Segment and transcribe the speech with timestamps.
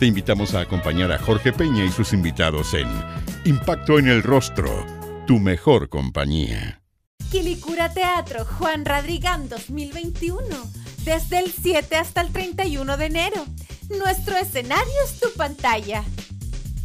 [0.00, 2.88] te invitamos a acompañar a Jorge Peña y sus invitados en
[3.44, 4.86] Impacto en el Rostro,
[5.26, 6.80] tu mejor compañía.
[7.30, 10.42] Quilicura Teatro Juan Radrigán 2021,
[11.04, 13.44] desde el 7 hasta el 31 de enero.
[13.90, 16.02] Nuestro escenario es tu pantalla.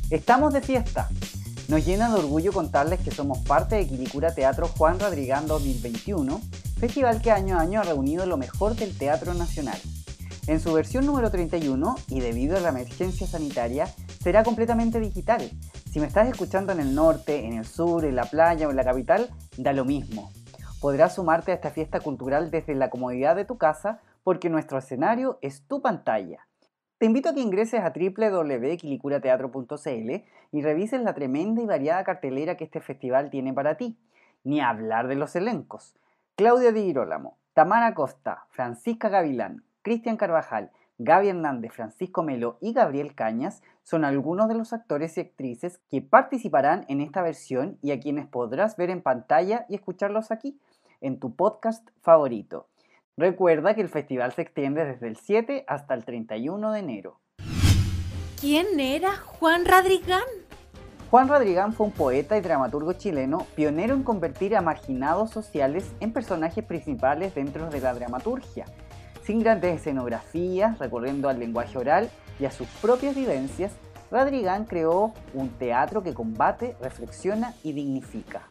[0.09, 1.07] Estamos de fiesta.
[1.69, 6.41] Nos llena de orgullo contarles que somos parte de Quilicura Teatro Juan Radrigán 2021,
[6.81, 9.79] festival que año a año ha reunido lo mejor del teatro nacional.
[10.47, 13.87] En su versión número 31, y debido a la emergencia sanitaria,
[14.21, 15.41] será completamente digital.
[15.91, 18.75] Si me estás escuchando en el norte, en el sur, en la playa o en
[18.75, 20.29] la capital, da lo mismo.
[20.79, 25.39] Podrás sumarte a esta fiesta cultural desde la comodidad de tu casa porque nuestro escenario
[25.41, 26.45] es tu pantalla.
[26.99, 30.11] Te invito a que ingreses a www.quilicurateatro.cl
[30.51, 33.97] y revises la tremenda y variada cartelera que este festival tiene para ti.
[34.43, 35.95] Ni hablar de los elencos.
[36.35, 43.13] Claudia Di Girolamo, Tamara Costa, Francisca Gavilán, Cristian Carvajal, Gaby Hernández, Francisco Melo y Gabriel
[43.13, 47.99] Cañas son algunos de los actores y actrices que participarán en esta versión y a
[47.99, 50.59] quienes podrás ver en pantalla y escucharlos aquí,
[51.01, 52.67] en tu podcast favorito.
[53.15, 57.19] Recuerda que el festival se extiende desde el 7 hasta el 31 de enero.
[58.41, 60.23] ¿Quién era Juan Radrigán?
[61.11, 66.11] Juan Radrigán fue un poeta y dramaturgo chileno pionero en convertir a marginados sociales en
[66.11, 68.65] personajes principales dentro de la dramaturgia
[69.25, 72.09] sin grandes escenografías, recurriendo al lenguaje oral
[72.39, 73.71] y a sus propias vivencias,
[74.11, 78.43] Radrigán creó un teatro que combate, reflexiona y dignifica.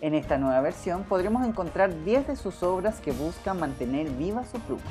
[0.00, 4.58] En esta nueva versión podremos encontrar 10 de sus obras que buscan mantener viva su
[4.60, 4.82] pluma.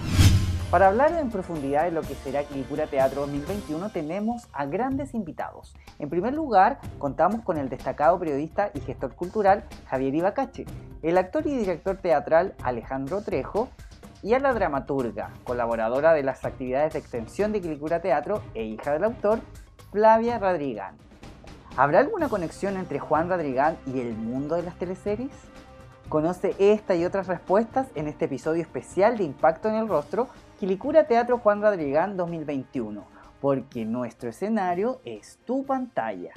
[0.69, 5.75] Para hablar en profundidad de lo que será Quilicura Teatro 2021 tenemos a grandes invitados.
[5.99, 10.65] En primer lugar, contamos con el destacado periodista y gestor cultural Javier Ibacache,
[11.01, 13.69] el actor y director teatral Alejandro Trejo
[14.23, 18.93] y a la dramaturga, colaboradora de las actividades de extensión de Quilicura Teatro e hija
[18.93, 19.41] del autor,
[19.91, 20.95] Flavia Radrigán.
[21.75, 25.33] ¿Habrá alguna conexión entre Juan Radrigán y el mundo de las teleseries?
[26.07, 30.29] Conoce esta y otras respuestas en este episodio especial de Impacto en el Rostro,
[30.59, 33.05] Quilicura Teatro Juan Radrigán 2021,
[33.41, 36.31] porque nuestro escenario es tu pantalla.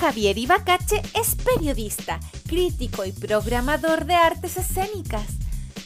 [0.00, 5.43] Javier Ibacache es periodista, crítico y programador de artes escénicas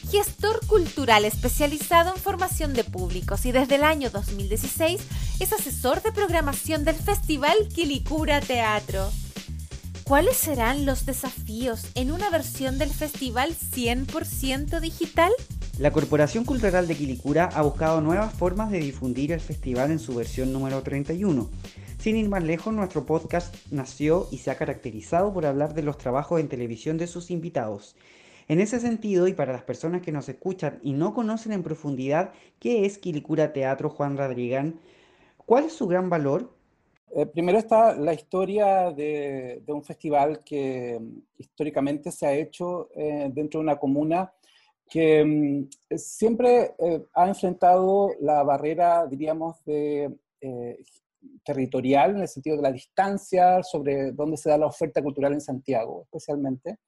[0.09, 4.99] gestor cultural especializado en formación de públicos y desde el año 2016
[5.39, 9.07] es asesor de programación del Festival Quilicura Teatro.
[10.03, 15.31] ¿Cuáles serán los desafíos en una versión del festival 100% digital?
[15.77, 20.15] La Corporación Cultural de Quilicura ha buscado nuevas formas de difundir el festival en su
[20.15, 21.47] versión número 31.
[21.99, 25.99] Sin ir más lejos, nuestro podcast nació y se ha caracterizado por hablar de los
[25.99, 27.95] trabajos en televisión de sus invitados
[28.49, 32.33] en ese sentido, y para las personas que nos escuchan y no conocen en profundidad
[32.59, 34.79] qué es Quilicura Teatro Juan Radrigán,
[35.45, 36.51] ¿cuál es su gran valor?
[37.11, 43.29] Eh, primero está la historia de, un festival que mm, históricamente se ha hecho eh,
[43.31, 44.33] dentro de una comuna
[44.89, 49.57] que mm, siempre eh, ha enfrentado la barrera, diríamos,
[51.43, 55.41] territorial, en el sentido de la distancia sobre dónde se da la oferta cultural en
[55.41, 56.79] Santiago, especialmente.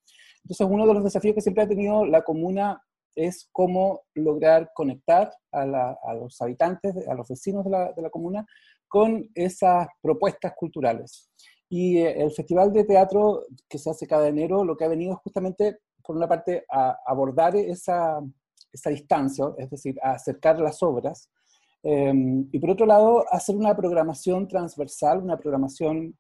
[0.44, 2.82] Entonces, uno de los desafíos que siempre ha tenido la comuna
[3.16, 8.46] es cómo lograr conectar a, los habitantes, a los vecinos de la, comuna,
[8.88, 11.30] con esas propuestas culturales.
[11.70, 15.14] Y eh, el Festival de Teatro que se hace cada enero lo que ha venido
[15.14, 18.20] es justamente, por una parte, a abordar esa,
[18.86, 21.30] distancia, es decir, a acercar las obras,
[21.84, 26.18] em, y por otro lado, hacer una programación transversal, una programación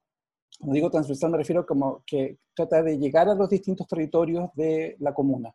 [0.62, 4.96] cuando digo transversal me refiero como que trata de llegar a los distintos territorios de
[5.00, 5.54] la comuna.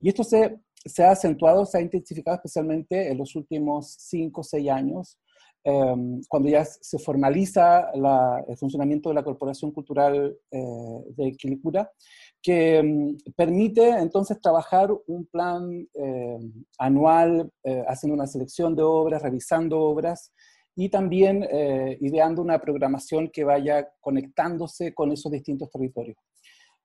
[0.00, 4.44] Y esto se, se ha acentuado, se ha intensificado especialmente en los últimos cinco o
[4.44, 5.18] seis años,
[5.64, 7.90] em, cuando ya se formaliza
[8.48, 11.90] el funcionamiento de la Corporación Cultural eh, de Quilicura,
[12.40, 19.20] que em, permite entonces trabajar un plan em, anual, eh, haciendo una selección de obras,
[19.20, 20.32] revisando obras,
[20.80, 26.16] y también eh, ideando una programación que vaya conectándose con esos distintos territorios.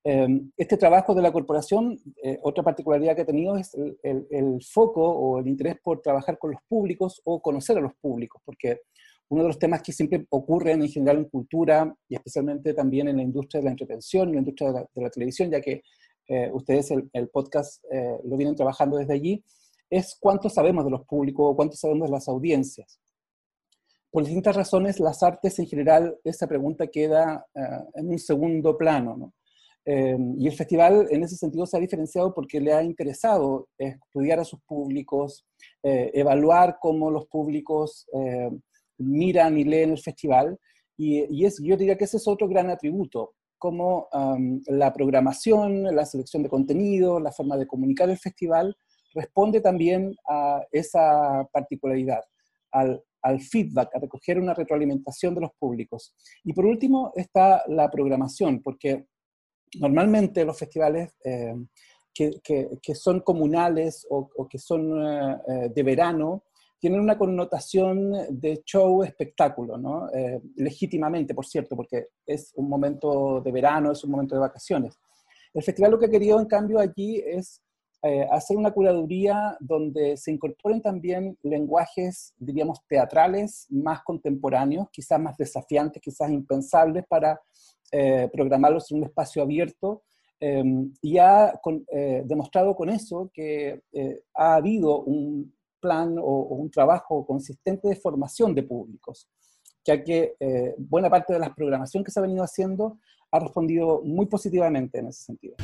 [0.03, 5.07] Em, este trabajo de la corporación, eh, otra particularidad que ha tenido es el, foco
[5.07, 8.79] o el interés por trabajar con los públicos o conocer a los públicos, porque
[9.29, 13.17] uno de los temas que siempre ocurren en general en cultura y especialmente también en
[13.17, 15.83] la industria de la entretención, en la industria de la, televisión, ya que
[16.29, 19.43] eh, ustedes el, podcast eh, lo vienen trabajando desde allí,
[19.87, 22.99] es cuánto sabemos de los públicos, cuánto sabemos de las audiencias.
[24.13, 27.59] Por distintas razones, las artes en general, esa pregunta queda eh,
[27.95, 29.17] en un segundo plano.
[29.17, 29.33] ¿no?
[29.85, 34.45] y el festival en ese sentido se ha diferenciado porque le ha interesado estudiar a
[34.45, 35.45] sus públicos,
[35.83, 38.07] evaluar cómo los públicos
[38.97, 40.57] miran y leen el festival.
[40.95, 44.07] Y, es, yo diría que ese es otro gran atributo, como
[44.67, 48.73] la programación, la selección de contenido, la forma de comunicar el festival,
[49.13, 52.21] responde también a esa particularidad,
[52.71, 53.03] al,
[53.39, 56.13] feedback, a recoger una retroalimentación de los públicos.
[56.43, 59.05] Y por último está la programación, porque
[59.79, 61.55] normalmente los festivales eh,
[62.13, 66.43] que, son comunales o, que son eh, eh, de verano
[66.79, 70.09] tienen una connotación de show espectáculo, ¿no?
[70.13, 74.99] Eh, legítimamente, por cierto, porque es un momento de verano, es un momento de vacaciones.
[75.53, 77.62] El festival lo que ha querido, en cambio, allí es
[78.03, 85.37] eh, hacer una curaduría donde se incorporen también lenguajes, diríamos, teatrales más contemporáneos, quizás más
[85.37, 87.41] desafiantes, quizás impensables para
[87.91, 90.03] eh, programarlos en un espacio abierto,
[91.01, 91.53] y ha
[92.25, 93.81] demostrado con eso que
[94.33, 95.53] ha habido un,
[95.83, 99.27] plan o, un trabajo consistente de formación de públicos,
[99.85, 102.97] ya que eh, buena parte de la programación que se ha venido haciendo
[103.29, 105.55] ha respondido muy positivamente en ese sentido.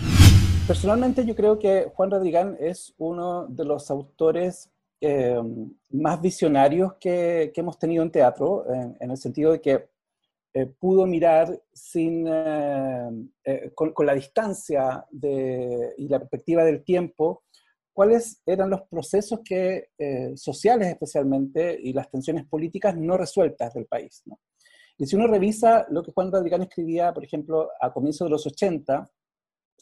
[0.70, 4.70] Personalmente yo creo que Juan Rodrigán es uno de los autores
[5.02, 5.42] eh,
[5.90, 9.90] más visionarios que, hemos tenido en teatro, en, el sentido de que
[10.54, 12.26] eh, pudo mirar sin,
[13.74, 17.46] con, con, la distancia y la perspectiva del tiempo
[17.92, 23.88] cuáles eran los procesos que, eh, sociales especialmente y las tensiones políticas no resueltas del
[23.88, 24.24] país.
[25.00, 28.46] Y si uno revisa lo que Juan Radicán escribía, por ejemplo, a comienzos de los
[28.46, 29.19] 80, y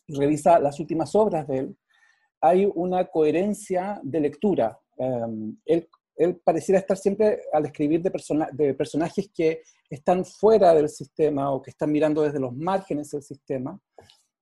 [0.07, 1.77] revisa las últimas obras de él,
[2.41, 4.79] hay una coherencia de lectura.
[4.97, 11.51] Em, él, él, pareciera estar siempre al escribir de, personajes que están fuera del sistema
[11.51, 13.79] o que están mirando desde los márgenes del sistema.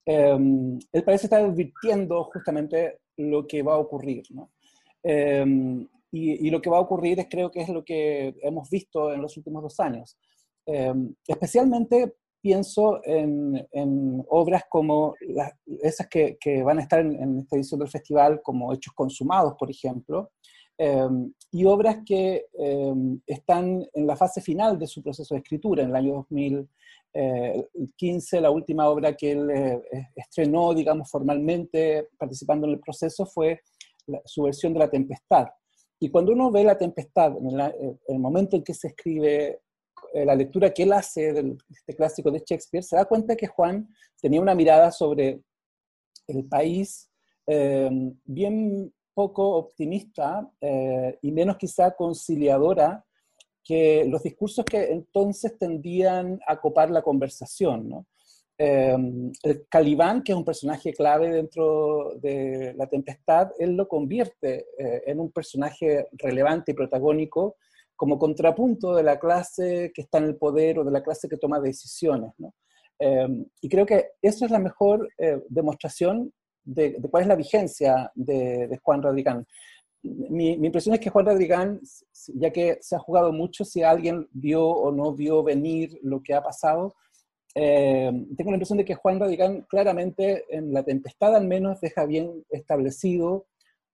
[0.06, 4.24] Em, él parece estar advirtiendo justamente lo que va a ocurrir.
[4.32, 4.52] ¿no?
[5.04, 9.14] Em, y, lo que va a ocurrir es, creo que es lo que hemos visto
[9.14, 10.18] en los últimos dos años.
[11.28, 12.16] Especialmente
[12.46, 15.52] pienso en, en obras como las,
[15.82, 19.72] esas que, que, van a estar en, esta edición del festival, como Hechos Consumados, por
[19.72, 20.30] ejemplo,
[20.78, 22.46] em, y obras que
[23.26, 28.42] están en la fase final de su proceso de escritura, en el año 2015, eh,
[28.42, 29.82] la última obra que él eh,
[30.16, 33.62] estrenó, digamos, formalmente participando en el proceso fue
[34.24, 35.48] su versión de La Tempestad.
[36.00, 39.62] Y cuando uno ve La Tempestad, en, eh, el momento en que se escribe
[40.24, 43.90] la lectura que él hace de este clásico de Shakespeare, se da cuenta que Juan
[44.22, 45.42] tenía una mirada sobre
[46.28, 47.10] el país
[48.24, 50.50] bien poco optimista
[51.22, 53.06] y menos quizá conciliadora
[53.66, 58.06] que los discursos que entonces tendían a copar la conversación.
[58.58, 65.04] el Calibán, que es un personaje clave dentro de La Tempestad, él lo convierte eh,
[65.08, 67.58] en un personaje relevante y protagónico
[67.96, 71.38] como contrapunto de la clase que está en el poder o de la clase que
[71.38, 72.32] toma decisiones.
[72.38, 72.54] ¿no?
[73.00, 76.32] Em, y creo que eso es la mejor eh, demostración
[76.64, 79.46] de, cuál es la vigencia de, Juan Radicán
[80.06, 81.82] mi, impresión es que Juan Rodrigán,
[82.36, 86.34] ya que se ha jugado mucho, si alguien vio o no vio venir lo que
[86.34, 86.96] ha pasado,
[87.56, 92.06] eh, tengo la impresión de que Juan Radicán claramente en la tempestad al menos deja
[92.06, 93.48] bien establecido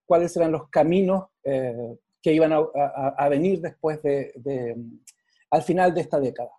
[0.05, 4.75] cuáles eran los caminos eh, que iban a, venir después de,
[5.49, 6.51] al final de esta década.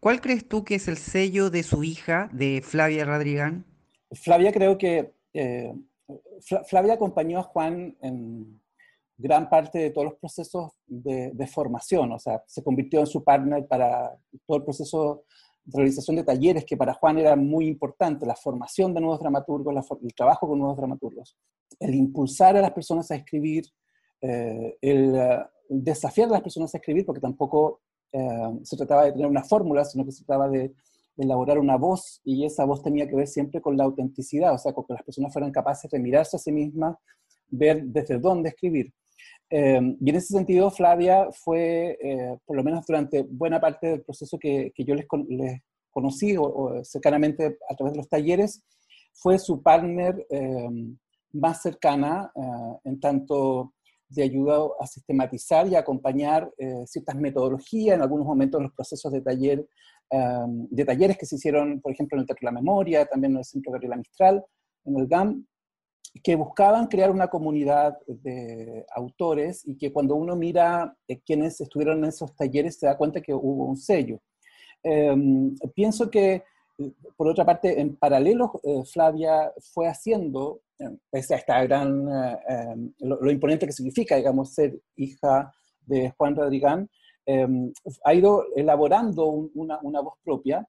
[0.00, 3.64] ¿Cuál crees tú que es el sello de su hija, de Flavia Radrigán?
[4.12, 5.74] Flavia creo que eh,
[6.66, 8.60] Flavia acompañó a Juan en,
[9.16, 13.66] gran parte de todos los procesos de, formación, o sea, se convirtió en su partner
[13.66, 15.24] para todo el proceso
[15.64, 19.74] de realización de talleres, que para Juan era muy importante, la formación de nuevos dramaturgos,
[20.02, 21.36] el trabajo con nuevos dramaturgos,
[21.78, 23.64] el impulsar a las personas a escribir,
[24.26, 25.14] eh, el,
[25.68, 27.80] desafiar a las personas a escribir, porque tampoco
[28.12, 30.72] eh, se trataba de tener una fórmula, sino que se trataba de,
[31.16, 34.72] elaborar una voz, y esa voz tenía que ver siempre con la autenticidad, o sea,
[34.72, 36.96] con que las personas fueran capaces de mirarse a sí mismas,
[37.48, 38.92] ver desde dónde escribir.
[39.48, 44.02] Em, y en ese sentido, Flavia fue, eh, por lo menos durante buena parte del
[44.02, 48.64] proceso que, que yo les, les conocí o, cercanamente a través de los talleres,
[49.12, 50.96] fue su partner em,
[51.32, 53.74] más cercana, eh, en tanto
[54.08, 56.50] de ayuda a sistematizar y acompañar
[56.86, 59.66] ciertas metodologías, en algunos momentos los procesos de taller,
[60.10, 63.38] de talleres que se hicieron, por ejemplo, en el Teatro de la Memoria, también en
[63.38, 64.44] el Centro Gabriela Mistral,
[64.84, 65.46] en el GAM,
[66.22, 72.04] que buscaban crear una comunidad de autores y que cuando uno mira quienes estuvieron en
[72.04, 74.20] esos talleres se da cuenta que hubo un sello.
[74.82, 76.44] Em, pienso que,
[77.16, 82.38] por otra parte, en paralelo, eh, Flavia fue haciendo, eh, pese a esta gran, eh,
[82.48, 85.52] em, lo, imponente que significa, digamos, ser hija
[85.86, 86.88] de Juan Rodrigán,
[87.26, 87.72] em,
[88.04, 90.66] ha ido elaborando una, voz propia.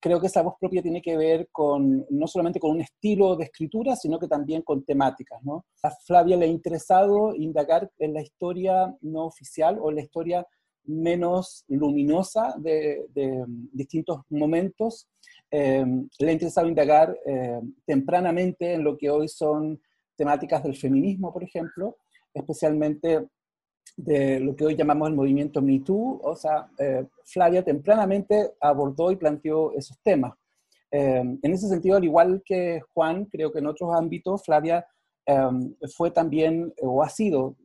[0.00, 3.44] creo que esa voz propia tiene que ver con, no solamente con un estilo de
[3.44, 5.40] escritura, sino que también con temáticas.
[5.82, 10.46] A Flavia le ha interesado indagar en la historia no oficial o en la historia
[10.86, 13.06] menos luminosa de,
[13.72, 15.08] distintos momentos.
[15.50, 15.84] Eh,
[16.18, 19.80] le ha interesado indagar eh, tempranamente en lo que hoy son
[20.16, 21.96] temáticas del feminismo, por ejemplo,
[22.32, 23.26] especialmente
[23.96, 26.20] de lo que hoy llamamos el movimiento Me Too.
[26.22, 30.34] O sea, eh, Flavia tempranamente abordó y planteó esos temas.
[30.90, 34.86] en ese sentido, al igual que Juan, creo que en otros ámbitos, Flavia
[35.96, 37.56] fue también, o ha sido,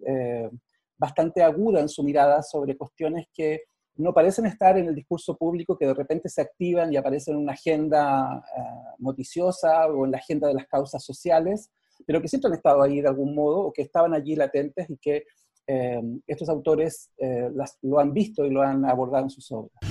[0.99, 3.63] bastante aguda en su mirada sobre cuestiones que
[3.95, 7.41] no parecen estar en el discurso público, que de repente se activan y aparecen en
[7.41, 11.71] una agenda eh, noticiosa o en la agenda de las causas sociales,
[12.05, 14.97] pero que siempre han estado ahí de algún modo o que estaban allí latentes y
[14.97, 15.23] que
[15.67, 17.49] eh, estos autores eh,
[17.81, 19.88] lo han visto y lo han abordado en sus obras.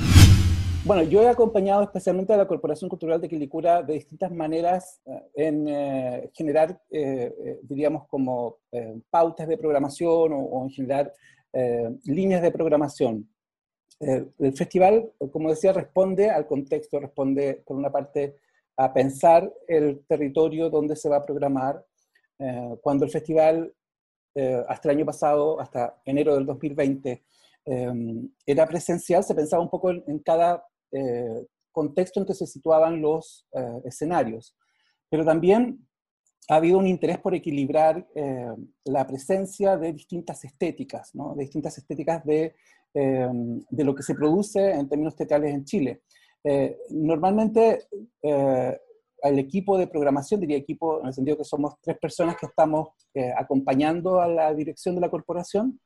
[0.89, 5.23] Bueno, yo he acompañado especialmente a la Corporación Cultural de Quilicura de distintas maneras eh,
[5.35, 8.61] en eh, generar, eh, diríamos, como
[9.11, 11.13] pautas de programación o, en generar
[12.05, 13.29] líneas de programación.
[14.01, 18.37] el festival, como decía, responde al contexto, responde por una parte
[18.79, 21.85] a pensar el territorio donde se va a programar.
[22.81, 23.75] cuando el festival,
[24.69, 27.23] hasta el año pasado, hasta enero del 2020,
[28.47, 33.47] era presencial, se pensaba un poco en cada eh, contexto en que se situaban los
[33.53, 34.57] eh, escenarios.
[35.11, 35.87] Pero también
[36.49, 38.49] ha habido un interés por equilibrar eh,
[38.85, 42.55] la presencia de distintas estéticas, de distintas estéticas de,
[42.95, 46.03] de, lo que se produce en términos teatrales en Chile.
[46.91, 47.87] normalmente
[49.23, 52.89] al equipo de programación, diría equipo en el sentido que somos tres personas que estamos
[53.37, 55.79] acompañando a la dirección de la corporación,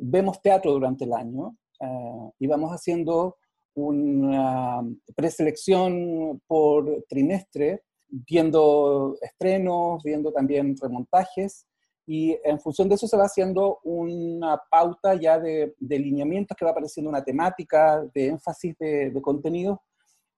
[0.00, 3.36] vemos teatro durante el año eh, y vamos haciendo
[3.74, 4.82] una
[5.16, 11.66] preselección por trimestre, viendo estrenos, viendo también remontajes,
[12.06, 16.64] y en función de eso se va haciendo una pauta ya de, de lineamientos que
[16.64, 19.82] va apareciendo una temática, de énfasis de, de contenido,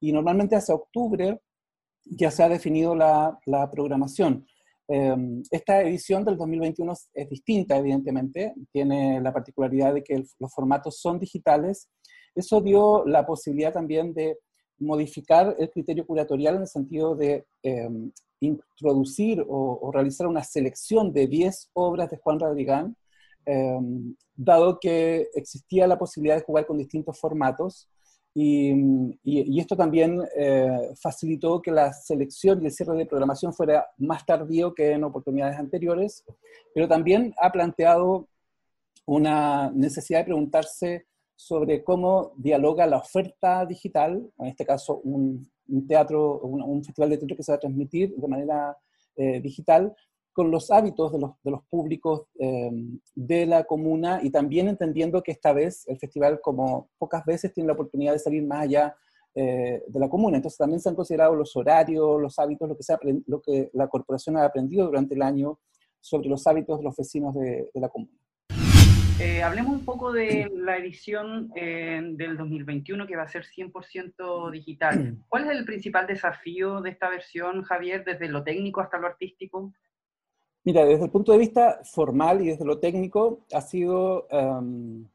[0.00, 1.40] y normalmente hacia octubre
[2.04, 4.46] ya se ha definido la, la programación.
[4.88, 11.00] Em, esta edición del 2021 es distinta, evidentemente, tiene la particularidad de que los formatos
[11.00, 11.88] son digitales.
[12.34, 14.38] Eso dio la posibilidad también de
[14.78, 21.26] modificar el criterio curatorial en el sentido de em, introducir o, realizar una selección de
[21.26, 22.96] 10 obras de Juan Radrigán,
[23.46, 27.88] em, dado que existía la posibilidad de jugar con distintos formatos.
[28.38, 34.26] Y, esto también eh, facilitó que la selección y el cierre de programación fuera más
[34.26, 36.22] tardío que en oportunidades anteriores,
[36.74, 38.28] pero también ha planteado
[39.06, 45.50] una necesidad de preguntarse sobre cómo dialoga la oferta digital, en este caso un,
[45.88, 48.76] teatro, un, festival de teatro que se va a transmitir de manera
[49.16, 49.96] eh, digital,
[50.36, 52.70] con los hábitos de los, de los públicos eh,
[53.14, 57.68] de la comuna y también entendiendo que esta vez el festival, como pocas veces, tiene
[57.68, 58.94] la oportunidad de salir más allá
[59.34, 60.36] eh, de la comuna.
[60.36, 62.94] Entonces también se han considerado los horarios, los hábitos, lo que, se
[63.26, 65.58] lo que la corporación ha aprendido durante el año
[66.02, 68.12] sobre los hábitos de los vecinos de, la comuna.
[69.18, 75.16] Eh, hablemos un poco de la edición del 2021 que va a ser 100% digital.
[75.30, 79.72] ¿Cuál es el principal desafío de esta versión, Javier, desde lo técnico hasta lo artístico?
[80.66, 85.06] Mira, desde el punto de vista formal y desde lo técnico, ha sido em,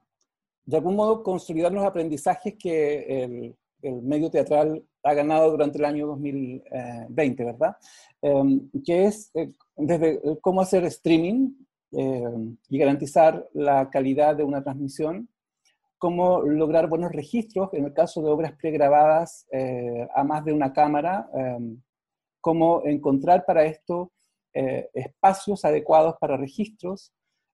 [0.66, 3.56] de algún modo consolidar los aprendizajes que el,
[4.02, 7.76] medio teatral ha ganado durante el año 2020, ¿verdad?
[8.22, 11.52] Em, que es eh, desde cómo hacer streaming
[11.92, 15.28] em, y garantizar la calidad de una transmisión,
[15.98, 20.72] cómo lograr buenos registros, en el caso de obras pregrabadas eh, a más de una
[20.72, 21.30] cámara,
[22.40, 24.12] cómo encontrar para esto
[24.54, 27.12] eh, espacios adecuados para registros,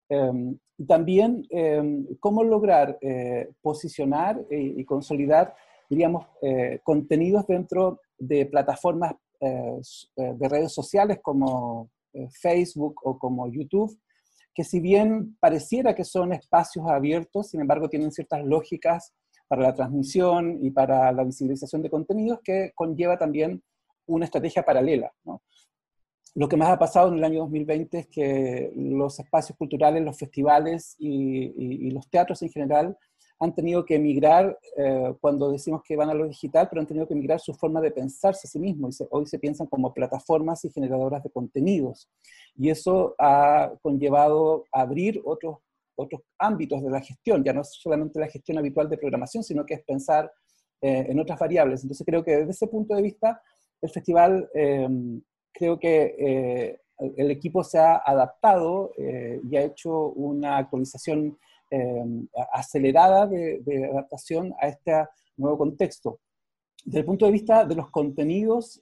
[0.10, 5.56] em, y también em, cómo lograr eh, posicionar y, consolidar,
[5.89, 11.92] diríamos, eh, contenidos dentro de plataformas de redes sociales como
[12.42, 13.96] Facebook o como YouTube,
[14.56, 19.13] que si bien pareciera que son espacios abiertos, sin embargo tienen ciertas lógicas
[19.48, 23.62] para la transmisión y para la visibilización de contenidos que conlleva también
[24.08, 25.12] una estrategia paralela.
[26.38, 30.20] Lo que más ha pasado en el año 2020 es que los espacios culturales, los
[30.20, 32.96] festivales y, los teatros en general
[33.39, 37.08] han tenido que emigrar, eh, cuando decimos que van a lo digital, pero han tenido
[37.08, 39.03] que emigrar su forma de pensarse a sí mismos.
[39.10, 42.08] hoy se piensan como plataformas y generadoras de contenidos.
[42.56, 45.58] Y eso ha conllevado abrir otros
[45.96, 49.65] otros ámbitos de la gestión, ya no es solamente la gestión habitual de programación, sino
[49.65, 50.32] que es pensar
[50.82, 51.82] eh, en otras variables.
[51.82, 53.41] Entonces creo que desde ese punto de vista,
[53.82, 54.88] el festival, eh,
[55.57, 56.81] creo que eh,
[57.17, 61.37] el equipo se ha adaptado y ha hecho una actualización
[62.51, 66.19] acelerada de, de, adaptación a este nuevo contexto.
[66.83, 68.81] Desde el punto de vista de los contenidos,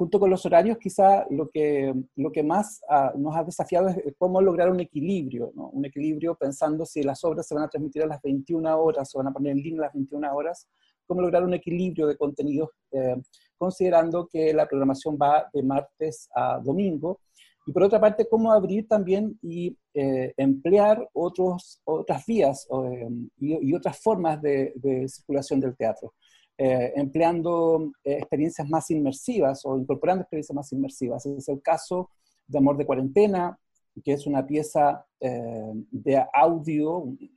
[0.00, 4.14] junto con los horarios, quizá lo que, lo que más ah, nos ha desafiado es
[4.16, 5.68] cómo lograr un equilibrio, ¿no?
[5.68, 9.18] un equilibrio pensando si las obras se van a transmitir a las 21 horas o
[9.18, 10.66] van a poner en línea a las 21 horas,
[11.10, 13.16] cómo lograr un equilibrio de contenidos, eh,
[13.58, 17.18] considerando que la programación va de martes a domingo.
[17.66, 23.74] Y por otra parte, cómo abrir también y eh, emplear otros, otras vías eh, y,
[23.74, 24.72] otras formas de,
[25.08, 26.14] circulación del teatro.
[26.56, 31.24] Empleando experiencias más inmersivas o incorporando experiencias más inmersivas.
[31.24, 32.10] Ese es el caso
[32.46, 33.58] de Amor de Cuarentena,
[34.04, 36.90] que es una pieza de audio,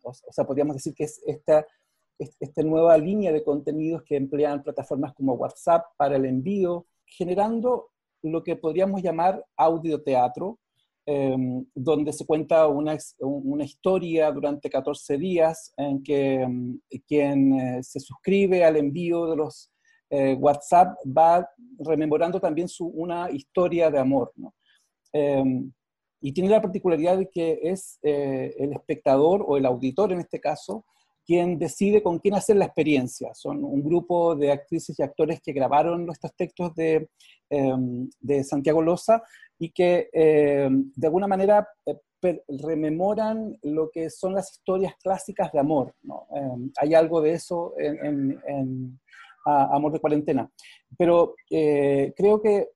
[0.03, 1.65] o, sea, podríamos decir que es esta,
[2.17, 7.89] esta nueva línea de contenidos que emplean plataformas como WhatsApp para el envío, generando
[8.21, 10.59] lo que podríamos llamar audioteatro,
[11.05, 17.83] Em, donde se cuenta una, una, historia durante 14 días en que em, quien eh,
[17.83, 19.69] se suscribe al envío de los
[20.09, 21.45] eh, WhatsApp va
[21.77, 24.31] rememorando también su, una historia de amor.
[24.37, 24.53] ¿no?
[25.11, 25.73] Em,
[26.21, 30.39] y tiene la particularidad de que es eh, el espectador o el auditor en este
[30.39, 30.85] caso
[31.25, 33.33] quien decide con quién hacer la experiencia.
[33.33, 37.09] Son un grupo de actrices y actores que grabaron estos textos de,
[37.49, 39.23] de Santiago Loza
[39.59, 45.59] y que eh, de alguna manera eh, rememoran lo que son las historias clásicas de
[45.59, 45.93] amor.
[46.35, 48.99] Eh, hay algo de eso en,
[49.45, 50.49] Amor de Cuarentena.
[50.97, 52.69] Pero creo que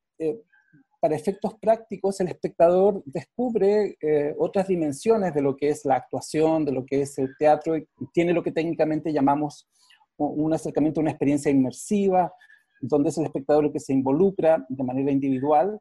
[1.00, 3.98] para efectos prácticos el espectador descubre
[4.38, 7.88] otras dimensiones de lo que es la actuación, de lo que es el teatro, y
[8.14, 9.68] tiene lo que técnicamente llamamos
[10.18, 12.34] un acercamiento una experiencia inmersiva,
[12.82, 15.80] donde es el espectador el que se involucra de manera individual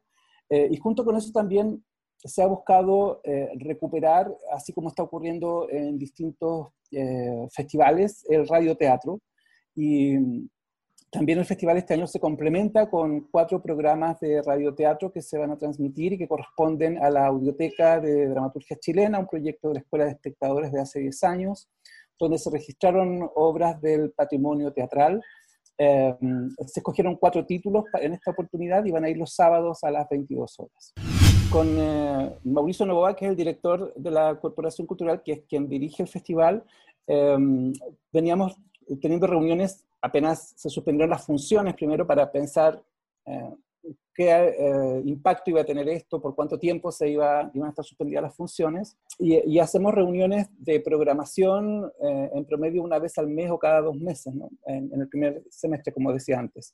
[0.49, 1.83] eh, y junto con eso también
[2.17, 9.19] se ha buscado eh, recuperar, así como está ocurriendo en distintos eh, festivales, el radioteatro.
[9.75, 10.15] Y
[11.09, 15.51] también el festival este año se complementa con cuatro programas de radioteatro que se van
[15.51, 19.79] a transmitir y que corresponden a la Audioteca de Dramaturgia Chilena, un proyecto de la
[19.81, 21.69] Escuela de Espectadores de hace 10 años,
[22.19, 25.21] donde se registraron obras del patrimonio teatral
[25.79, 29.91] Em, se escogieron cuatro títulos en esta oportunidad y van a ir los sábados a
[29.91, 30.93] las 22 horas.
[31.51, 35.69] Con eh, Mauricio Novoa, que es el director de la Corporación Cultural, que es quien
[35.69, 36.63] dirige el festival,
[37.05, 37.71] em,
[38.11, 38.57] veníamos
[39.01, 42.81] teniendo reuniones, apenas se suspendieron las funciones primero para pensar
[43.25, 43.53] eh,
[44.13, 47.85] qué eh, impacto iba a tener esto, por cuánto tiempo se iba, iban a estar
[47.85, 48.97] suspendidas las funciones.
[49.19, 53.95] Y, hacemos reuniones de programación eh, en promedio una vez al mes o cada dos
[53.95, 54.49] meses, ¿no?
[54.65, 56.73] en, el primer semestre, como decía antes.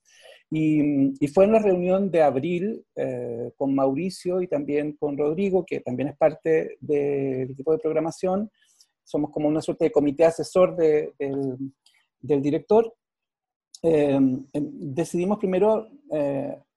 [0.49, 5.65] Y, y fue en la reunión de abril eh, con Mauricio y también con Rodrigo,
[5.65, 8.49] que también es parte del equipo de programación.
[9.04, 11.58] Somos como una suerte de comité asesor de, del,
[12.23, 12.91] del, director.
[13.83, 15.88] decidimos primero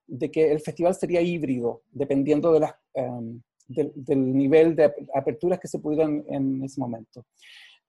[0.06, 5.68] de que el festival sería híbrido, dependiendo de las, em, del, nivel de aperturas que
[5.68, 7.24] se pudieran en ese momento.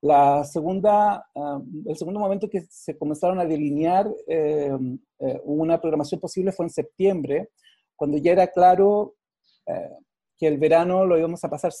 [0.00, 6.20] La segunda, em, el segundo momento que se comenzaron a delinear em, eh, una programación
[6.20, 7.50] posible fue en septiembre,
[7.96, 9.14] cuando ya era claro
[9.66, 9.96] eh,
[10.36, 11.72] que el verano lo íbamos a pasar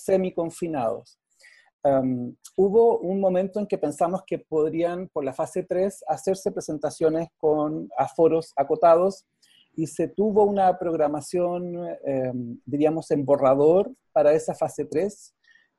[1.82, 2.38] semi-confinados.
[2.56, 7.88] hubo un momento en que pensamos que podrían, por la fase 3, hacerse presentaciones con
[7.96, 9.26] aforos acotados
[9.74, 12.32] y se tuvo una programación, eh,
[12.66, 15.34] diríamos, en borrador para esa fase 3,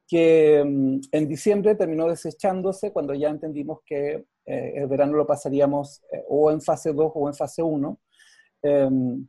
[0.07, 6.01] que mm, en diciembre terminó desechándose cuando ya entendimos que eh, el verano lo pasaríamos
[6.11, 7.99] eh, o en fase 2 o en fase 1.
[8.63, 9.27] Em,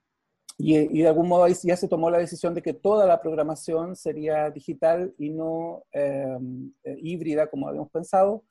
[0.62, 3.20] y, y, de algún modo ahí ya se tomó la decisión de que toda la
[3.20, 8.44] programación sería digital y no em, híbrida como habíamos pensado,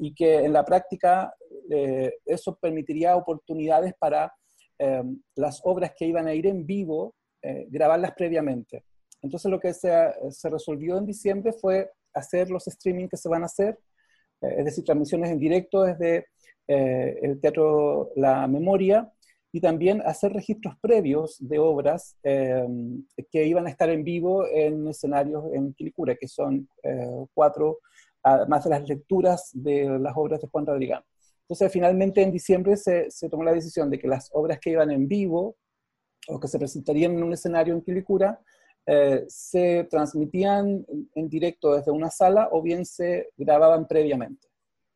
[0.00, 1.32] y que en la práctica
[2.26, 4.30] eso permitiría oportunidades para
[4.78, 8.84] Em, las obras que iban a ir en vivo, eh, grabarlas previamente.
[9.22, 9.90] entonces lo que se,
[10.30, 13.78] se, resolvió en diciembre fue hacer los streaming que se van a hacer,
[14.40, 16.26] es decir, transmisiones en directo desde
[16.68, 19.10] el Teatro La Memoria,
[19.56, 25.44] y también hacer registros previos de obras que iban a estar en vivo en escenarios
[25.54, 26.68] en Quilicura, que son
[27.32, 27.78] cuatro,
[28.22, 30.98] además de las lecturas de las obras de Juan Rodríguez.
[31.44, 34.90] Entonces, finalmente en diciembre se, se, tomó la decisión de que las obras que iban
[34.90, 35.56] en vivo
[36.28, 38.38] o que se presentarían en un escenario en Quilicura
[38.84, 44.48] eh, se transmitían en directo desde una sala o bien se grababan previamente.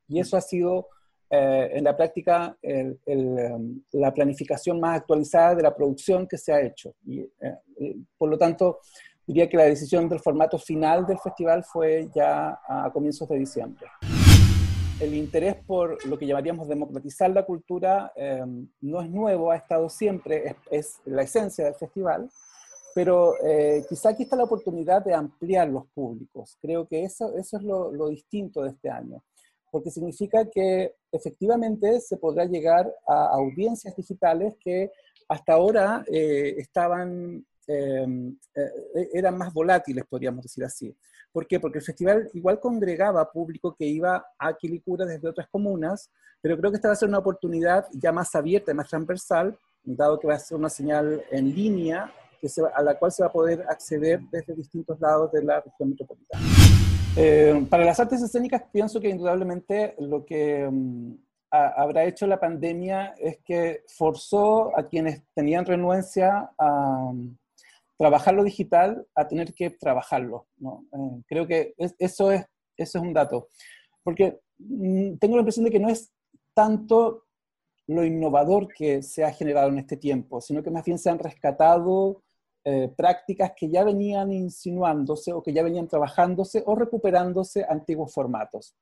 [0.07, 0.89] Y eso ha sido
[1.31, 6.53] eh, en la práctica el, el, la planificación más actualizada de la producción que se
[6.53, 6.95] ha hecho.
[7.07, 8.81] Y, eh, por lo tanto,
[9.27, 13.87] diría que la decisión del formato final del festival fue ya a comienzos de diciembre
[15.01, 18.45] el interés por lo que llamaríamos democratizar la cultura eh,
[18.81, 22.31] no es nuevo, ha estado siempre, es, la esencia del festival,
[22.95, 26.59] pero eh, quizá aquí está la oportunidad de ampliar los públicos.
[26.61, 29.23] Creo que eso, eso es lo, lo, distinto de este año,
[29.71, 34.91] porque significa que efectivamente se podrá llegar a audiencias digitales que
[35.29, 37.47] hasta ahora eh, estaban,
[39.13, 40.93] eran más volátiles, podríamos decir así.
[41.33, 41.61] ¿Por qué?
[41.61, 46.71] Porque el festival igual congregaba público que iba a Quilicura desde otras comunas, pero creo
[46.71, 50.35] que esta va a ser una oportunidad ya más abierta, más transversal, dado que va
[50.35, 54.21] a ser una señal en línea que a la cual se va a poder acceder
[54.33, 56.43] desde distintos lados de la región metropolitana.
[57.17, 61.15] Eh, para las artes escénicas pienso que indudablemente lo que mm,
[61.51, 67.13] habrá hecho la pandemia es que forzó a quienes tenían renuencia a,
[67.99, 70.47] trabajar lo digital a tener que trabajarlo.
[70.57, 70.87] ¿no?
[70.93, 72.47] Eh, creo que eso, es,
[72.77, 73.49] eso es un dato.
[74.03, 76.11] Porque mm, tengo la impresión de que no es
[76.55, 77.25] tanto
[77.89, 81.19] lo innovador que se ha generado en este tiempo, sino que más bien se han
[81.19, 82.23] rescatado
[82.63, 88.77] eh, prácticas que ya venían insinuándose o que ya venían trabajándose o recuperándose antiguos formatos.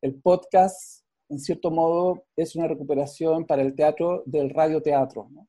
[0.00, 5.28] El podcast, en cierto modo, es una recuperación para el teatro del radioteatro.
[5.30, 5.46] ¿no?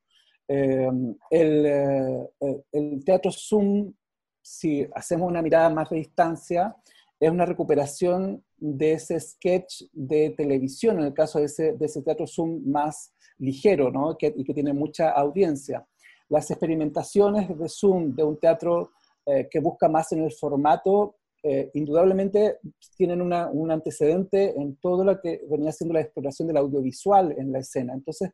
[0.48, 3.92] Em, el, eh, el, teatro Zoom,
[4.40, 6.76] si hacemos una mirada más de distancia,
[7.20, 12.04] es una recuperación de ese sketch de televisión, en el caso de ese, de ese
[12.04, 15.88] teatro Zoom más ligero y que tiene mucha audiencia.
[16.34, 18.94] Las experimentaciones de Zoom, de un teatro
[19.24, 22.58] eh, que busca más en el formato, eh, indudablemente
[22.98, 27.52] tienen una, un antecedente en todo lo que venía siendo la exploración del audiovisual en
[27.52, 27.94] la escena.
[27.94, 28.32] Entonces,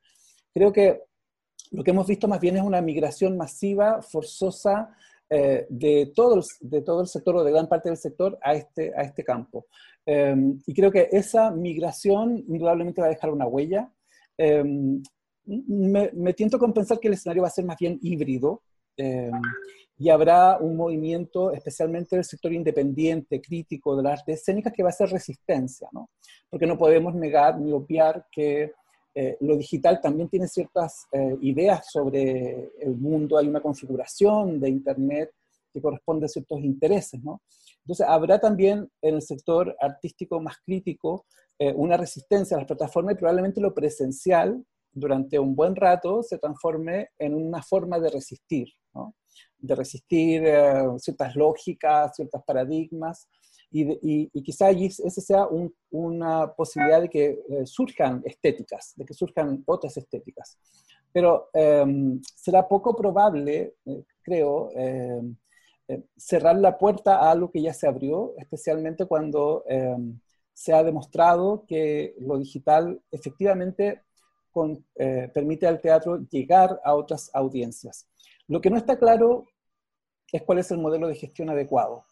[0.54, 1.04] creo que
[1.72, 4.96] lo que hemos visto más bien es una migración masiva, forzosa,
[5.30, 8.54] eh, de, todo el, de todo el sector o de gran parte del sector a
[8.54, 9.66] este, a este campo.
[10.06, 13.92] Em, y creo que esa migración indudablemente va a dejar una huella.
[14.38, 15.04] Em,
[15.46, 18.62] me, me, tiento con pensar que el escenario va a ser más bien híbrido
[18.98, 19.32] em,
[19.98, 24.90] y habrá un movimiento, especialmente del sector independiente, crítico de las artes escénicas, que va
[24.90, 26.10] a ser resistencia, ¿no?
[26.50, 28.72] Porque no podemos negar ni obviar que
[29.16, 34.70] eh, lo digital también tiene ciertas eh, ideas sobre el mundo, hay una configuración de
[34.70, 35.32] Internet
[35.74, 37.42] que corresponde a ciertos intereses, ¿no?
[37.82, 41.26] Entonces, habrá también en el sector artístico más crítico
[41.58, 44.64] eh, una resistencia a las plataformas y probablemente lo presencial
[45.00, 49.16] durante un buen rato se transforme en una forma de resistir, ¿no?
[49.58, 50.44] de resistir
[50.98, 53.28] ciertas lógicas, ciertos paradigmas,
[53.72, 55.48] y, y, quizá allí esa sea
[55.92, 60.58] una posibilidad de que eh, surjan estéticas, de que surjan otras estéticas.
[61.12, 65.36] Pero em, será poco probable, eh, creo, em,
[65.88, 70.20] eh, cerrar la puerta a algo que ya se abrió, especialmente cuando em,
[70.54, 74.02] se ha demostrado que lo digital efectivamente
[74.60, 74.86] con,
[75.34, 78.08] permite al teatro llegar a otras audiencias.
[78.48, 79.46] Lo que no está claro
[80.32, 82.04] es cuál es el modelo de gestión adecuado.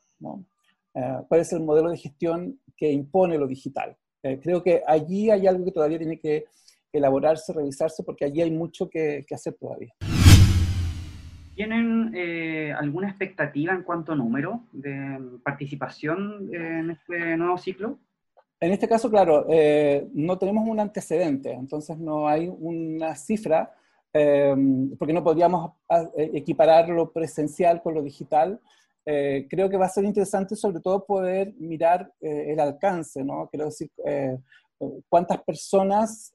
[0.94, 3.96] Eh, cuál es el modelo de gestión que impone lo digital.
[4.24, 6.46] Eh, creo que allí hay algo que todavía tiene que
[6.92, 9.94] elaborarse, revisarse, porque allí hay mucho que, hacer todavía.
[11.56, 18.00] ¿Tienen eh, alguna expectativa en cuanto a número de participación en este nuevo ciclo?
[18.60, 19.46] En este caso, claro,
[20.13, 23.72] no tenemos un antecedente, entonces no hay una cifra,
[24.12, 25.74] porque no podríamos
[26.15, 28.60] equiparar lo presencial con lo digital,
[29.10, 33.48] eh, creo que va a ser interesante sobre todo poder mirar eh, el alcance, ¿no?
[33.50, 34.38] Quiero decir, eh,
[35.08, 36.34] cuántas personas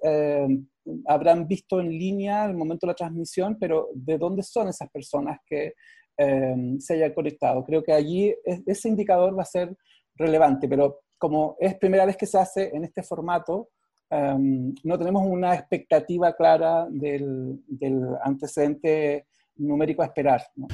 [1.07, 5.39] habrán visto en línea el momento de la transmisión, pero de dónde son esas personas
[5.47, 5.75] que
[6.17, 7.65] se hayan conectado.
[7.65, 8.35] Creo que allí
[8.67, 9.77] ese indicador va a ser
[10.17, 13.69] relevante, pero como es primera vez que se hace en este formato,
[14.11, 20.43] no tenemos una expectativa clara del, del antecedente numérico a esperar.
[20.57, 20.67] ¿no?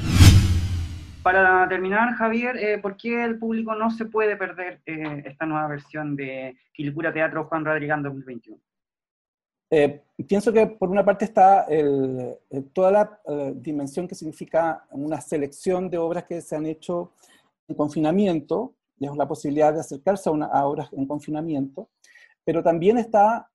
[1.22, 5.68] Para terminar, Javier, eh, ¿por qué el público no se puede perder eh, esta nueva
[5.68, 8.58] versión de Quilicura Teatro Juan Rodrigán 2021?
[9.70, 11.66] Eh, pienso que por una parte está
[12.72, 13.20] toda la
[13.54, 17.12] dimensión que significa una selección de obras que se han hecho
[17.68, 21.88] en confinamiento, es la posibilidad de acercarse a, una, a obras en confinamiento,
[22.44, 23.50] pero también está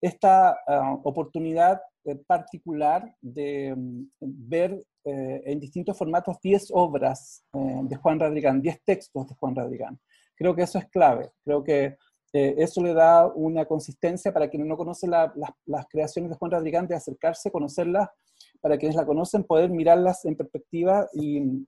[0.00, 0.56] esta
[1.02, 1.80] oportunidad
[2.26, 3.74] particular de
[4.20, 9.56] ver eh, en distintos formatos 10 obras eh, de Juan Radrigán, 10 textos de Juan
[9.56, 9.98] Radrigán.
[10.34, 11.96] Creo que eso es clave, creo que
[12.34, 16.86] eh, eso le da una consistencia para quienes no conocen las creaciones de Juan Radrigán,
[16.86, 18.10] de acercarse, conocerlas,
[18.60, 21.66] para quienes la conocen, poder mirarlas en perspectiva y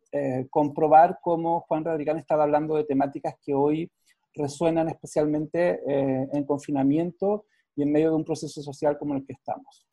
[0.50, 3.90] comprobar cómo Juan Radrigán estaba hablando de temáticas que hoy
[4.34, 7.44] resuenan especialmente en confinamiento
[7.76, 9.86] y en medio de un proceso social como el que estamos.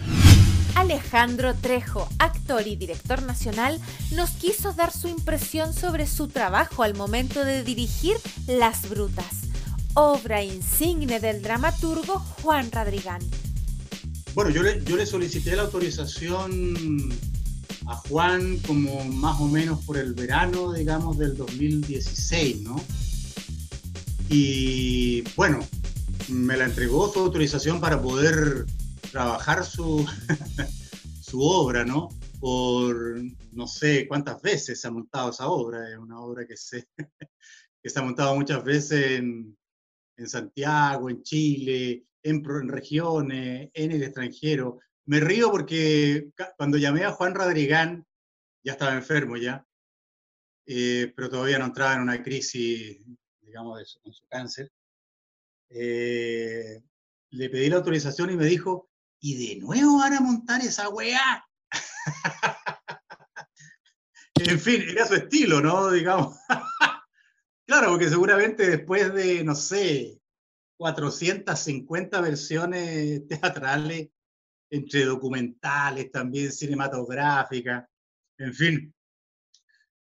[0.76, 3.80] Alejandro Trejo, actor y director nacional,
[4.16, 8.16] nos quiso dar su impresión sobre su trabajo al momento de dirigir
[8.48, 9.50] Las Brutas,
[9.96, 13.22] obra insigne del dramaturgo Juan Radrigán.
[14.38, 17.10] Bueno, yo le, solicité la autorización
[17.88, 22.80] a Juan como más o menos por el verano, digamos, del 2016, ¿no?
[24.30, 25.58] Y bueno,
[26.30, 28.68] me la entregó su autorización para poder
[29.12, 30.06] trabajar su,
[31.20, 32.10] su obra, ¿no?
[32.40, 33.20] Por
[33.54, 36.88] no sé cuántas veces se ha montado esa obra, es una obra que se,
[37.82, 39.58] que se ha montado muchas veces en,
[40.16, 44.80] en Santiago, en Chile, en, en, regiones, en el extranjero.
[45.06, 48.06] Me río porque cuando llamé a Juan Rodrigán,
[48.64, 49.66] ya estaba enfermo ya,
[50.66, 52.98] eh, pero todavía no entraba en una crisis,
[53.42, 54.72] digamos, de su, su cáncer.
[55.70, 56.82] Eh,
[57.30, 61.46] le pedí la autorización y me dijo, y de nuevo van a montar esa weá.
[64.36, 65.92] en fin, era su estilo, ¿no?
[65.92, 66.38] Digamos.
[67.66, 70.20] claro, porque seguramente después de, no sé,
[70.78, 74.10] 450 versiones teatrales,
[74.70, 77.88] entre documentales, también cinematográficas,
[78.38, 78.94] en fin,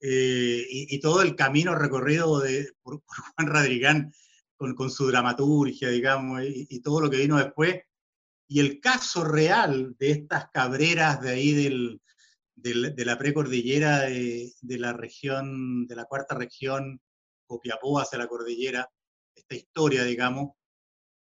[0.01, 3.03] eh, y, todo el camino recorrido de, por,
[3.37, 4.13] Juan Radrigán
[4.57, 7.81] con, con, su dramaturgia, digamos, y, todo lo que vino después,
[8.49, 12.01] y el caso real de estas cabreras de ahí del,
[12.55, 17.01] de la precordillera de, de, la región, de la cuarta región,
[17.47, 18.91] Copiapó hacia la cordillera,
[19.35, 20.53] esta historia, digamos,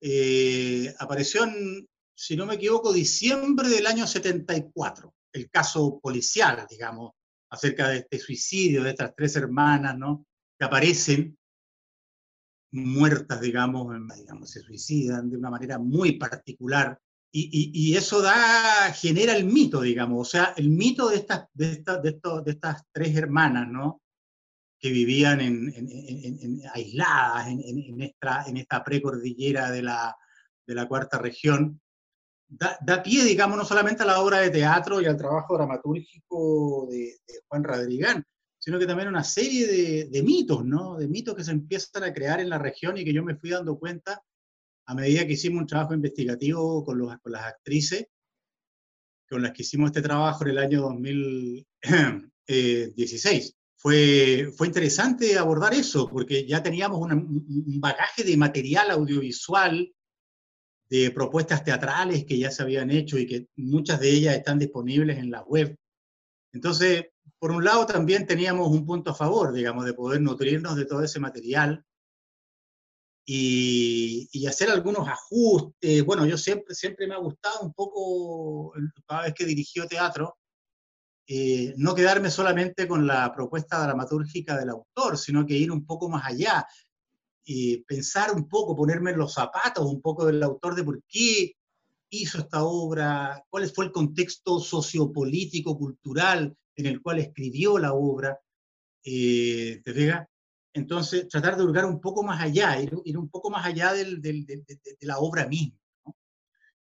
[0.05, 7.13] eh, apareció en, si no me equivoco, diciembre del año 74, el caso policial, digamos,
[7.51, 10.27] acerca de este suicidio de estas tres hermanas, ¿no?
[10.59, 11.39] Que aparecen
[12.73, 16.99] muertas, digamos, digamos, se suicidan de una manera muy particular
[17.35, 22.03] y, eso da, genera el mito, digamos, o sea, el mito de estas, de estas,
[22.03, 24.02] de estos, de estas tres hermanas, ¿no?
[24.83, 27.47] Que vivían en, en, aisladas
[28.01, 30.17] esta, en esta precordillera de la,
[30.67, 31.81] de la cuarta región,
[32.49, 36.89] da, da, pie, digamos, no solamente a la obra de teatro y al trabajo dramatúrgico
[36.91, 37.15] de,
[37.47, 38.25] Juan Radrigán,
[38.59, 40.97] sino que también a una serie de, de mitos, ¿no?
[40.97, 43.51] De mitos que se empiezan a crear en la región y que yo me fui
[43.51, 44.21] dando cuenta
[44.87, 48.07] a medida que hicimos un trabajo investigativo con, los, con las actrices,
[49.29, 53.57] con las que hicimos este trabajo en el año 2016.
[53.83, 59.93] Fue, fue interesante abordar eso, porque ya teníamos un bagaje de material audiovisual,
[60.89, 65.19] de propuestas teatrales que ya se habían hecho y que muchas de ellas están disponibles
[65.19, 65.77] en la web.
[66.53, 67.07] Entonces,
[67.41, 71.03] por un lado también teníamos un punto a favor, digamos, de poder nutrirnos de todo
[71.03, 71.85] ese material
[73.27, 76.05] y, hacer algunos ajustes.
[76.05, 78.75] Bueno, yo siempre, siempre me ha gustado un poco,
[79.09, 80.37] cada vez que dirigió teatro,
[81.27, 86.09] eh, no quedarme solamente con la propuesta dramatúrgica del autor, sino que ir un poco
[86.09, 86.67] más allá
[87.45, 91.57] y pensar un poco, ponerme en los zapatos un poco del autor de por qué
[92.11, 98.39] hizo esta obra, cuál fue el contexto sociopolítico, cultural en el cual escribió la obra.
[99.05, 100.29] Eh, ¿Te fijas?
[100.75, 104.65] Entonces, tratar de hurgar un poco más allá, ir, un poco más allá del, de,
[105.01, 105.79] la obra misma.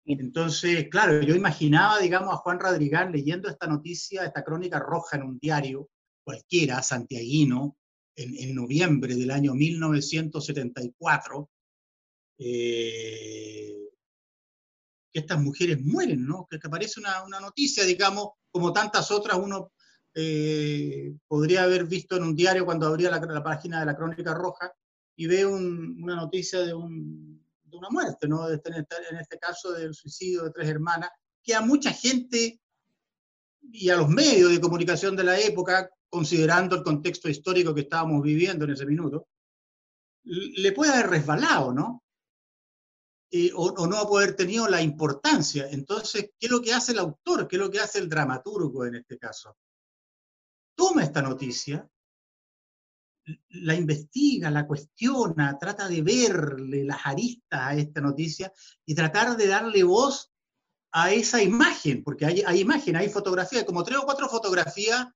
[0.05, 5.23] Entonces, claro, yo imaginaba, digamos, a Juan Radrigán leyendo esta noticia, esta crónica roja en
[5.23, 5.91] un diario
[6.25, 7.77] cualquiera, santiaguino,
[8.17, 11.51] en, noviembre del año 1974,
[12.39, 13.89] eh,
[15.13, 16.47] que estas mujeres mueren, ¿no?
[16.51, 19.73] Que, aparece una, una, noticia, digamos, como tantas otras, uno
[20.15, 24.73] eh, podría haber visto en un diario cuando abría la, página de la Crónica Roja
[25.17, 26.75] y ve una noticia de,
[27.77, 28.49] una muerte, ¿no?
[28.49, 31.11] En, este, en este caso del suicidio de tres hermanas,
[31.43, 32.61] que a mucha gente
[33.61, 38.23] y a los medios de comunicación de la época considerando el contexto histórico que estábamos
[38.23, 39.29] viviendo en ese minuto,
[40.25, 42.03] le puede haber resbalado, ¿no?
[43.55, 45.69] o, o, no haber tenido la importancia.
[45.71, 47.49] Entonces, ¿qué es lo que hace el autor?
[47.49, 49.57] ¿Qué es lo que hace el dramaturgo en este caso?
[50.75, 51.89] Toma esta noticia,
[53.51, 58.53] la investiga, la cuestiona, trata de verle las aristas a esta noticia
[58.85, 60.33] y tratar de darle voz
[60.93, 65.07] a esa imagen, porque hay, hay imagen, hay fotografía, como tres o cuatro fotografías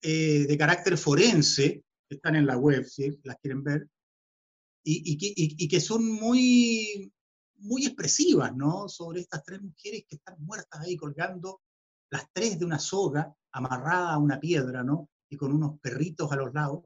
[0.00, 3.88] eh, de carácter forense, que están en la web, si las quieren ver,
[4.82, 5.18] y,
[5.58, 7.12] y, que son muy,
[7.56, 8.88] muy expresivas, ¿no?
[8.88, 11.60] Sobre estas tres mujeres que están muertas ahí colgando,
[12.10, 15.10] las tres de una soga amarrada a una piedra, ¿no?
[15.28, 16.84] Y con unos perritos a los lados.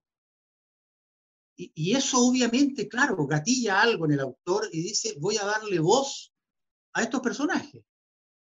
[1.56, 5.78] Y, y eso obviamente, claro, gatilla algo en el autor y dice, voy a darle
[5.78, 6.32] voz
[6.94, 7.82] a estos personajes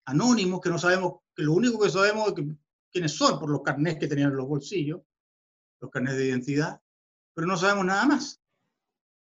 [0.07, 2.57] anónimos que no sabemos, que lo único que sabemos es que,
[2.92, 5.00] quiénes son por los carnés que tenían en los bolsillos,
[5.80, 6.80] los carnés de identidad,
[7.35, 8.40] pero no sabemos nada más.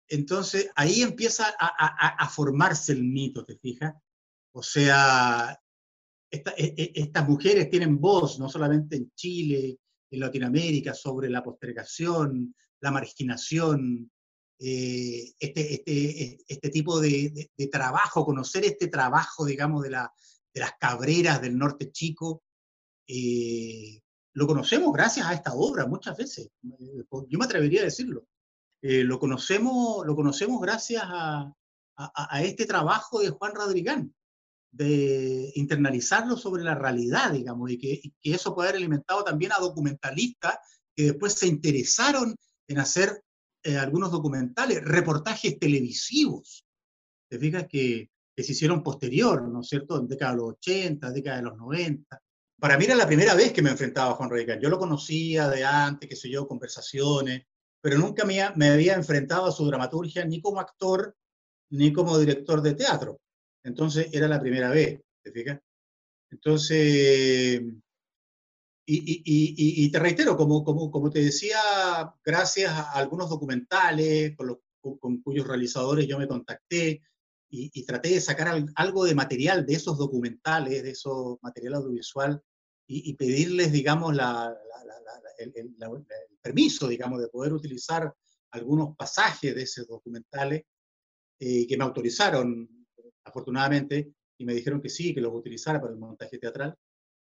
[0.09, 3.95] Entonces ahí empieza a, a, a formarse el mito, ¿te fijas?
[4.53, 5.59] O sea,
[6.31, 9.79] esta, e, e, estas mujeres tienen voz, no solamente en Chile,
[10.11, 14.11] en Latinoamérica, sobre la postergación, la marginación,
[14.59, 20.13] eh, este, este, este, tipo de, de, de, trabajo, conocer este trabajo, digamos, de la,
[20.53, 22.43] de las cabreras del norte chico,
[23.09, 24.03] eh,
[24.35, 26.51] lo conocemos gracias a esta obra muchas veces.
[26.63, 28.27] Eh, yo me atrevería a decirlo.
[28.83, 31.51] Eh, lo, conocemos, lo conocemos gracias a,
[31.97, 34.15] a, a, este trabajo de Juan Rodrigán,
[34.71, 39.53] de internalizarlo sobre la realidad, digamos, y que, y que eso puede haber alimentado también
[39.53, 40.59] a documentalistas
[40.95, 42.35] que después se interesaron
[42.69, 43.23] en hacer
[43.63, 46.65] eh, algunos documentales, reportajes televisivos.
[47.29, 51.37] Te fijas que se hicieron posterior, ¿no es cierto?, en década de los 80, década
[51.37, 52.21] de los 90.
[52.61, 54.61] Para mí era la primera vez que me enfrentaba a Juan Radical.
[54.61, 57.47] Yo lo conocía de antes, qué sé yo, conversaciones,
[57.81, 61.15] pero nunca me, me había enfrentado a su dramaturgia ni como actor
[61.71, 63.21] ni como director de teatro.
[63.63, 65.61] Entonces era la primera vez, ¿te fijas?
[66.31, 67.63] Entonces,
[68.87, 71.59] y, y, y, y, te reitero, como, como, como te decía,
[72.25, 77.03] gracias a algunos documentales con, los, con, cuyos realizadores yo me contacté,
[77.57, 82.43] y, traté de sacar al, algo de material de esos documentales, de esos material audiovisual,
[82.87, 86.07] y, pedirles, digamos, la, la, la, el, el, el,
[86.43, 88.13] permiso, digamos, de poder utilizar
[88.51, 90.65] algunos pasajes de esos documentales
[91.39, 92.69] eh, que me autorizaron,
[93.25, 96.77] afortunadamente, y me dijeron que sí, que los utilizara para el montaje teatral.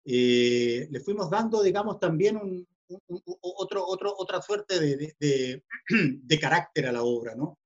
[0.04, 5.16] Eh, le fuimos dando, digamos, también un, un, un, otro, otro, otra suerte de, de,
[5.18, 5.64] de,
[6.22, 7.58] de, carácter a la obra, ¿no?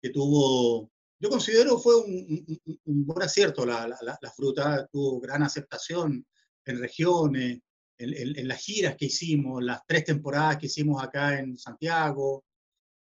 [0.00, 3.66] Que tuvo, yo considero fue un, buen acierto.
[3.66, 6.24] La, la, la, fruta tuvo gran aceptación
[6.64, 7.60] en regiones,
[7.98, 12.44] en, en, en, las giras que hicimos, las tres temporadas que hicimos acá en Santiago,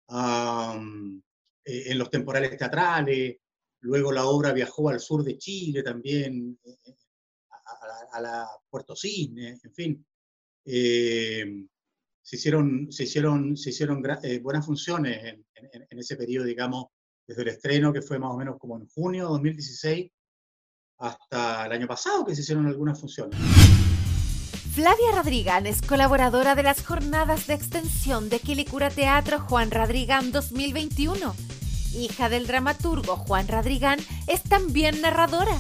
[0.10, 1.22] um,
[1.66, 3.38] en los temporales teatrales.
[3.82, 6.96] Luego la obra viajó al sur de Chile también, eh,
[7.88, 10.06] a, la, a la Puerto Cisne, en fin.
[10.66, 11.66] Eh,
[12.22, 16.88] se hicieron, se hicieron, se hicieron eh, buenas funciones en, en, en, ese periodo, digamos,
[17.26, 20.12] desde el estreno, que fue más o menos como en junio de 2016,
[21.00, 23.40] hasta el año pasado que se hicieron algunas funciones.
[24.74, 31.36] Flavia Radrigán es colaboradora de las jornadas de extensión de Quilicura Teatro Juan Radrigán 2021.
[31.96, 35.60] Hija del dramaturgo Juan Radrigán, es también narradora.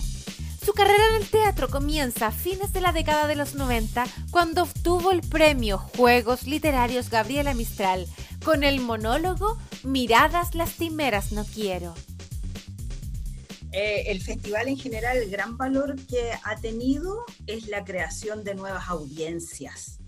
[0.67, 4.63] Su carrera en el teatro comienza a fines de la década de los 90 cuando
[4.63, 8.05] obtuvo el premio Juegos Literarios Gabriela Mistral
[8.43, 11.93] con el monólogo Miradas lastimeras no quiero.
[13.71, 18.55] Eh, el festival en general, el gran valor que ha tenido es la creación de
[18.55, 19.99] nuevas audiencias.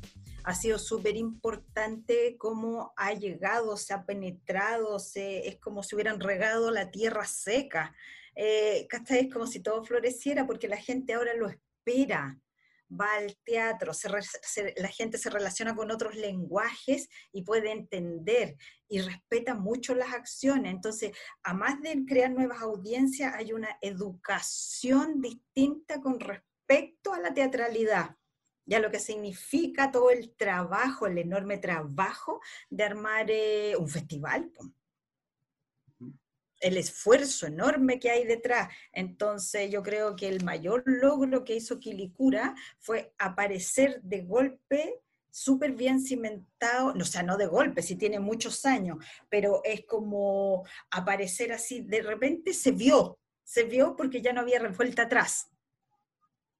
[0.44, 6.20] Ha sido súper importante cómo ha llegado, se ha penetrado, se, es como si hubieran
[6.20, 7.96] regado la tierra seca.
[8.42, 12.40] Eh, Es como si todo floreciera porque la gente ahora lo espera
[12.90, 13.92] va al teatro,
[14.78, 18.56] la gente se relaciona con otros lenguajes y puede entender
[18.88, 20.72] y respeta mucho las acciones.
[20.72, 21.12] Entonces,
[21.44, 28.16] además de crear nuevas audiencias, hay una educación distinta con respecto a la teatralidad
[28.66, 32.40] ya lo que significa todo el trabajo, el enorme trabajo
[32.70, 34.52] de armar eh, un festival
[36.60, 38.70] el esfuerzo enorme que hay detrás.
[38.92, 45.02] Entonces yo creo que el mayor logro que hizo Quilicura fue aparecer de golpe
[45.32, 48.98] súper bien cimentado, o sea, no de golpe, si tiene muchos años,
[49.30, 54.60] pero es como aparecer así, de repente se vio, se vio porque ya no había
[54.70, 55.50] vuelta atrás.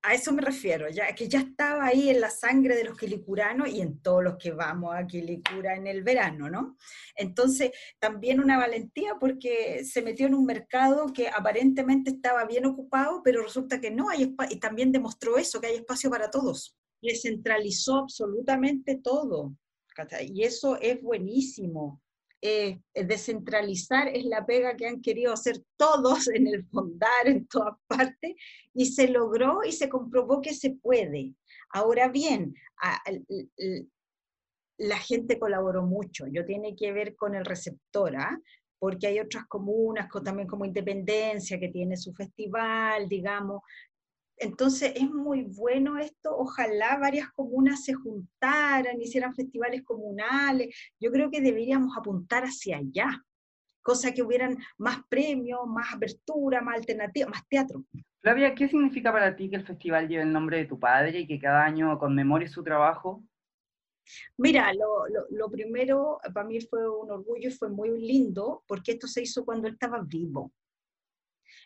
[0.02, 3.70] A eso me refiero, ya que ya estaba ahí en la sangre de los quilicuranos
[3.70, 6.78] y en todos los que vamos a Quilicura en el verano, ¿no?
[7.16, 13.22] Entonces, también una valentía porque se metió en un mercado que aparentemente estaba bien ocupado,
[13.24, 16.78] pero resulta que no hay y también demostró eso, que hay espacio para todos.
[17.02, 19.54] Descentralizó absolutamente todo.
[20.22, 22.02] Y eso es buenísimo.
[22.42, 27.76] Eh, descentralizar es la pega que han querido hacer todos en el fondar, en todas
[27.88, 28.36] partes,
[28.74, 31.34] y se logró y se comprobó que se puede.
[31.72, 32.56] Ahora bien,
[34.78, 38.40] la gente colaboró mucho, yo tiene que ver con el receptor, ¿ah?
[38.80, 43.62] porque hay otras comunas también como Independencia que tiene su festival, digamos,
[44.40, 51.30] entonces es muy bueno esto, ojalá varias comunas se juntaran, hicieran festivales comunales, yo creo
[51.30, 53.24] que deberíamos apuntar hacia allá,
[53.82, 57.84] cosa que hubieran más premios, más apertura, más alternativa, más teatro.
[58.22, 61.28] Flavia, ¿qué significa para ti que el festival lleve el nombre de tu padre y
[61.28, 63.24] que cada año conmemore su trabajo?
[64.38, 69.08] Mira, lo, lo, primero para mí fue un orgullo y fue muy lindo porque esto
[69.08, 70.52] se hizo cuando él estaba vivo.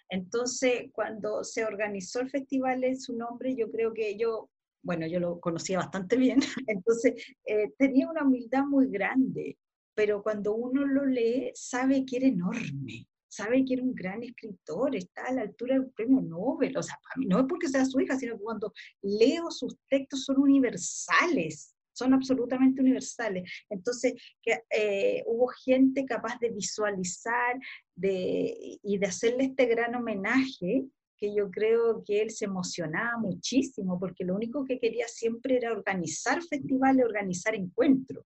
[0.09, 4.49] Entonces, cuando se organizó el festival en su nombre, yo creo que yo,
[4.83, 7.13] bueno, yo lo conocía bastante bien, entonces
[7.45, 9.57] eh, tenía una humildad muy grande,
[9.95, 14.95] pero cuando uno lo lee, sabe que era enorme, sabe que era un gran escritor,
[14.95, 17.85] está a la altura del premio Nobel, o sea, para mí no es porque sea
[17.85, 23.49] su hija, sino que cuando leo sus textos son universales, son absolutamente universales.
[23.69, 27.59] Entonces, que, eh, hubo gente capaz de visualizar
[27.95, 30.85] de, y de hacerle este gran homenaje
[31.17, 35.71] que yo creo que él se emocionaba muchísimo, porque lo único que quería siempre era
[35.71, 38.25] organizar festivales, organizar encuentros.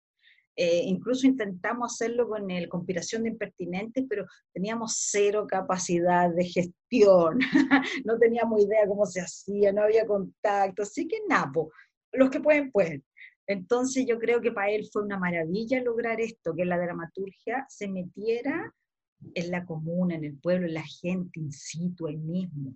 [0.60, 7.38] Eh, incluso intentamos hacerlo con el Conspiración de Impertinentes, pero teníamos cero capacidad de gestión,
[8.06, 11.72] no teníamos idea cómo se hacía, no había contacto, así que napo,
[12.12, 13.06] los que pueden, pueden.
[13.48, 17.88] Entonces yo creo que para él fue una maravilla lograr esto, que la dramaturgia se
[17.88, 18.74] metiera
[19.34, 22.76] en la comuna, en el pueblo, en la gente, in situ, ahí mismo.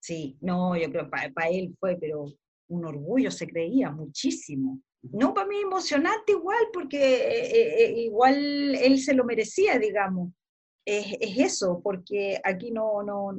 [0.00, 2.26] Sí, no, yo creo que para, él fue, pero
[2.68, 4.80] un orgullo, se creía muchísimo.
[5.02, 10.32] No, para mí emocionante igual, porque eh, eh, eh, igual él se lo merecía, digamos.
[10.86, 13.34] Es, eso, porque aquí no, no,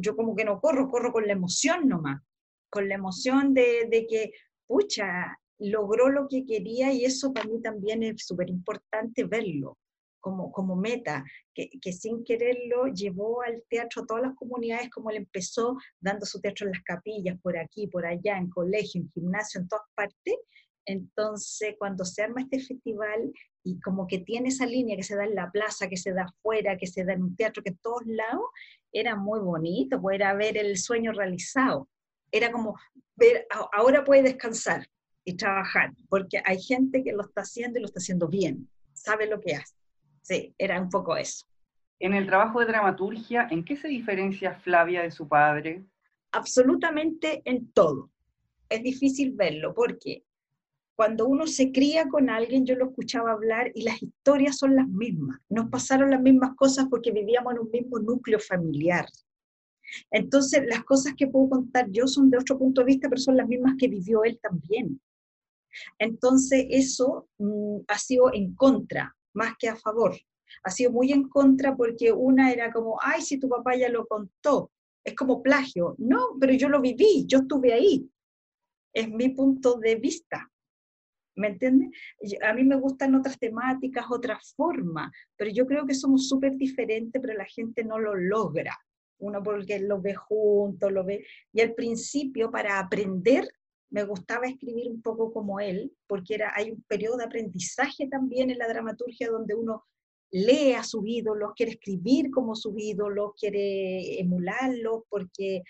[0.00, 2.20] yo como que no corro, corro con la emoción nomás,
[2.68, 4.32] con la emoción de, de que,
[4.66, 9.76] pucha, logró lo que quería y eso para mí también es súper importante verlo
[10.20, 15.10] como, como meta, que, que, sin quererlo llevó al teatro a todas las comunidades como
[15.10, 19.10] él empezó dando su teatro en las capillas, por aquí, por allá, en colegio, en
[19.10, 20.36] gimnasio, en todas partes.
[20.86, 23.32] Entonces, cuando se arma este festival
[23.64, 26.24] y como que tiene esa línea que se da en la plaza, que se da
[26.24, 28.46] afuera, que se da en un teatro, que en todos lados,
[28.92, 31.88] era muy bonito, poder ver el sueño realizado.
[32.32, 32.74] Era como
[33.16, 34.86] ver, ahora puede descansar,
[35.24, 39.26] y trabajar, porque hay gente que lo está haciendo y lo está haciendo bien, sabe
[39.26, 39.74] lo que hace.
[40.22, 41.46] Sí, era un poco eso.
[41.98, 45.84] En el trabajo de dramaturgia, ¿en qué se diferencia Flavia de su padre?
[46.32, 48.10] Absolutamente en todo.
[48.68, 50.24] Es difícil verlo porque
[51.00, 54.86] cuando uno se cría con alguien, yo lo escuchaba hablar y las historias son las
[54.86, 55.40] mismas.
[55.48, 59.06] Nos pasaron las mismas cosas porque vivíamos en un mismo núcleo familiar.
[60.10, 63.36] Entonces, las cosas que puedo contar yo son de otro punto de vista, pero son
[63.36, 65.00] las mismas que vivió él también.
[65.98, 70.16] Entonces, eso mm, ha sido en contra, más que a favor.
[70.64, 74.06] Ha sido muy en contra porque una era como, ay, si tu papá ya lo
[74.06, 74.70] contó,
[75.04, 75.94] es como plagio.
[75.98, 78.08] No, pero yo lo viví, yo estuve ahí.
[78.92, 80.50] Es mi punto de vista.
[81.36, 81.90] ¿Me entiendes?
[82.42, 87.20] A mí me gustan otras temáticas, otras formas, pero yo creo que somos súper diferentes,
[87.22, 88.76] pero la gente no lo logra.
[89.18, 91.24] Uno porque lo ve junto, lo ve.
[91.52, 93.48] Y al principio, para aprender,
[93.90, 98.50] me gustaba escribir un poco como él, porque era, hay un periodo de aprendizaje también
[98.50, 99.84] en la dramaturgia donde uno
[100.30, 105.62] lee a sus ídolos, quiere escribir como sus ídolos, quiere emularlos, porque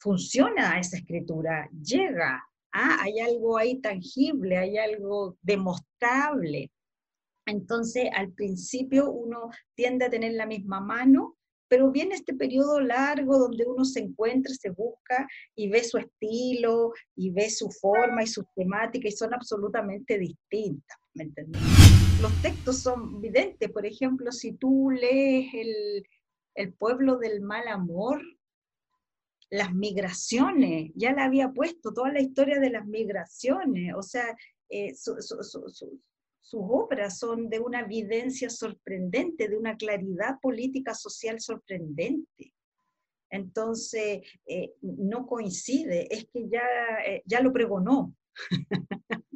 [0.00, 2.98] funciona esa escritura, llega, ¿ah?
[3.00, 6.70] hay algo ahí tangible, hay algo demostrable.
[7.46, 11.37] Entonces, al principio uno tiende a tener la misma mano,
[11.68, 16.92] pero viene este periodo largo donde uno se encuentra, se busca y ve su estilo
[17.14, 21.62] y ve su forma y sus temáticas y son absolutamente distintas, ¿me entiendes?
[22.20, 26.04] Los textos son evidentes, por ejemplo, si tú lees el,
[26.54, 28.22] el pueblo del mal amor,
[29.50, 34.36] las migraciones, ya la había puesto toda la historia de las migraciones, o sea,
[34.68, 35.16] eh, su,
[36.48, 42.54] sus obras son de una evidencia sorprendente, de una claridad política social sorprendente.
[43.30, 46.64] Entonces, eh, no coincide, es que ya,
[47.06, 48.14] eh, ya lo pregonó,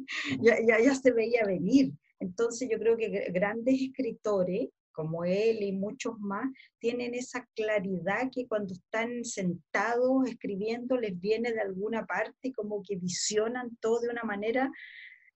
[0.41, 1.91] ya, ya, ya se veía venir.
[2.19, 6.45] Entonces, yo creo que grandes escritores como él y muchos más,
[6.79, 12.95] tienen esa claridad que cuando están sentados escribiendo les viene de alguna parte como que
[12.95, 14.71] visionan todo de una manera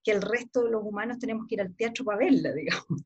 [0.07, 3.03] que el resto de los humanos tenemos que ir al teatro para verla, digamos.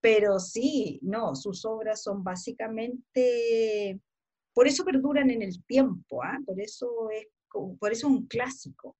[0.00, 4.00] Pero sí, no, sus obras son básicamente,
[4.54, 6.38] por eso perduran en el tiempo, ¿ah?
[6.46, 8.96] por, eso es, por eso es un clásico,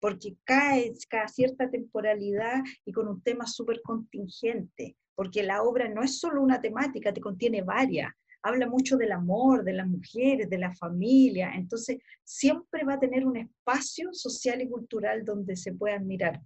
[0.00, 6.02] porque cae cada cierta temporalidad y con un tema súper contingente, porque la obra no
[6.02, 8.10] es solo una temática, te contiene varias,
[8.42, 13.26] habla mucho del amor, de las mujeres, de la familia, entonces siempre va a tener
[13.26, 16.40] un espacio social y cultural donde se puedan mirar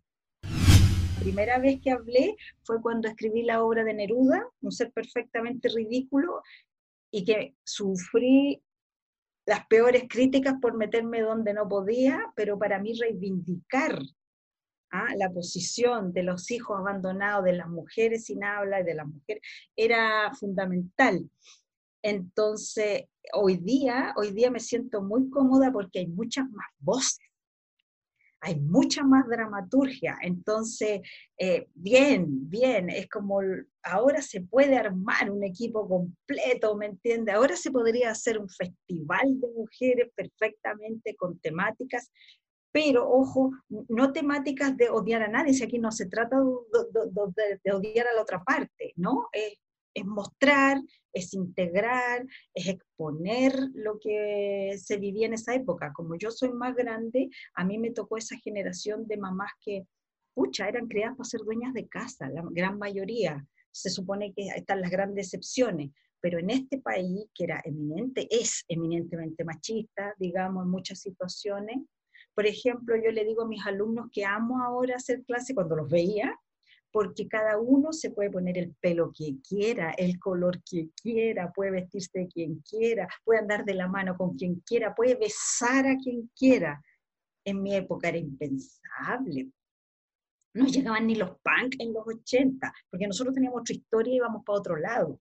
[1.27, 6.41] primera vez que hablé fue cuando escribí la obra de Neruda, un ser perfectamente ridículo,
[7.11, 8.63] y que sufrí
[9.45, 13.99] las peores críticas por meterme donde no podía, pero para mí reivindicar
[14.93, 15.09] ¿ah?
[15.17, 19.43] la posición de los hijos abandonados, de las mujeres sin habla y de las mujeres,
[19.75, 21.29] era fundamental.
[22.03, 27.26] Entonces, hoy día, hoy día me siento muy cómoda porque hay muchas más voces
[28.47, 30.17] hay mucha más dramaturgia.
[30.23, 31.01] Entonces,
[31.37, 33.41] eh, bien, bien, es como
[33.83, 37.33] ahora se puede armar un equipo completo, ¿me entiende?
[37.33, 42.13] Ahora se podría hacer un festival de mujeres perfectamente con temáticas,
[42.71, 48.07] pero ojo, no temáticas de odiar a nadie, si aquí no se trata de, odiar
[48.07, 49.29] a la otra parte, ¿no?
[49.33, 50.79] es mostrar,
[51.17, 55.93] es integrar, es exponer lo que se vivía en esa época.
[55.95, 59.87] Como yo soy más grande, a mí me tocó esa generación de mamás que,
[60.35, 63.47] pucha, eran criadas para ser dueñas de casa, la gran mayoría.
[63.73, 65.91] Se supone que están las grandes excepciones,
[66.21, 71.79] pero en este país, que era eminente, es eminentemente machista, digamos, en muchas situaciones.
[72.35, 75.89] Por ejemplo, yo le digo a mis alumnos que amo ahora hacer clase cuando los
[75.89, 76.39] veía,
[76.93, 81.73] porque cada uno se puede poner el pelo que quiera, el color que quiera, puede
[81.73, 85.97] vestirse de quien quiera, puede andar de la mano con quien quiera, puede besar a
[85.97, 86.83] quien quiera.
[87.45, 89.51] En mi época era impensable.
[90.55, 94.43] No llegaban ni los punk en los 80, porque nosotros teníamos otra historia y íbamos
[94.45, 95.21] para otro lado.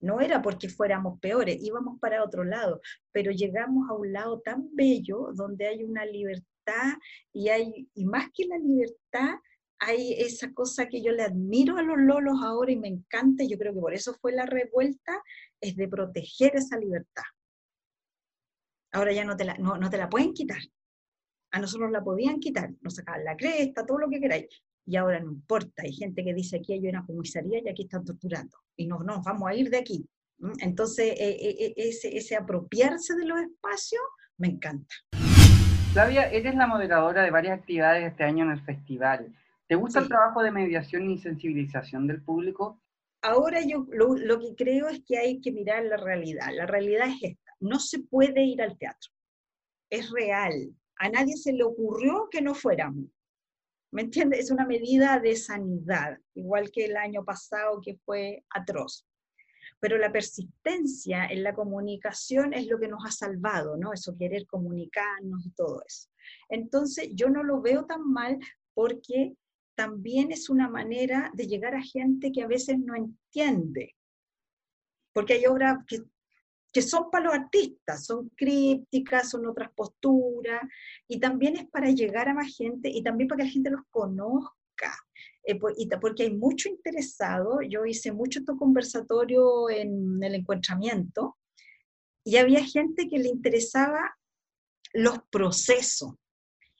[0.00, 2.80] No era porque fuéramos peores, íbamos para otro lado,
[3.12, 6.44] pero llegamos a un lado tan bello donde hay una libertad
[7.32, 9.36] y hay, y más que la libertad,
[9.84, 13.58] hay esa cosa que yo le admiro a los lolos ahora y me encanta, yo
[13.58, 15.20] creo que por eso fue la revuelta,
[15.60, 17.24] es de proteger esa libertad.
[18.92, 20.60] Ahora ya no te la, no, te la pueden quitar.
[21.50, 24.46] A nosotros la podían quitar, nos sacaban la cresta, todo lo que queráis.
[24.86, 28.04] Y ahora no importa, hay gente que dice aquí hay una comisaría y aquí están
[28.04, 28.56] torturando.
[28.76, 30.06] Y no, no, vamos a ir de aquí.
[30.60, 34.02] Entonces, eh, eh, eh, ese, ese apropiarse de los espacios
[34.38, 34.94] me encanta.
[35.92, 39.32] Flavia, eres la moderadora de varias actividades este año en el festival.
[39.72, 42.82] ¿Te gusta el trabajo de mediación y sensibilización del público?
[43.22, 46.48] Ahora yo lo, que creo es que hay que mirar la realidad.
[46.54, 47.52] La realidad es esta.
[47.58, 49.10] No se puede ir al teatro.
[49.88, 50.76] Es real.
[50.96, 53.06] A nadie se le ocurrió que no fuéramos.
[53.92, 54.40] ¿Me entiendes?
[54.40, 59.06] Es una medida de sanidad, igual que el año pasado que fue atroz.
[59.80, 63.94] Pero la persistencia en la comunicación es lo que nos ha salvado, ¿no?
[63.94, 66.10] Eso querer comunicarnos y todo eso.
[66.50, 68.38] Entonces, yo no lo veo tan mal
[68.74, 69.34] porque
[69.74, 73.94] también es una manera de llegar a gente que a veces no entiende.
[75.12, 76.02] Porque hay obras que,
[76.72, 80.62] que son para los artistas, son crípticas, son otras posturas,
[81.06, 83.82] y también es para llegar a más gente y también para que la gente los
[83.90, 84.96] conozca.
[85.44, 85.58] Eh,
[86.00, 91.36] porque hay mucho interesado, yo hice mucho estos conversatorio en el encuentramiento,
[92.24, 94.16] y había gente que le interesaba
[94.92, 96.14] los procesos,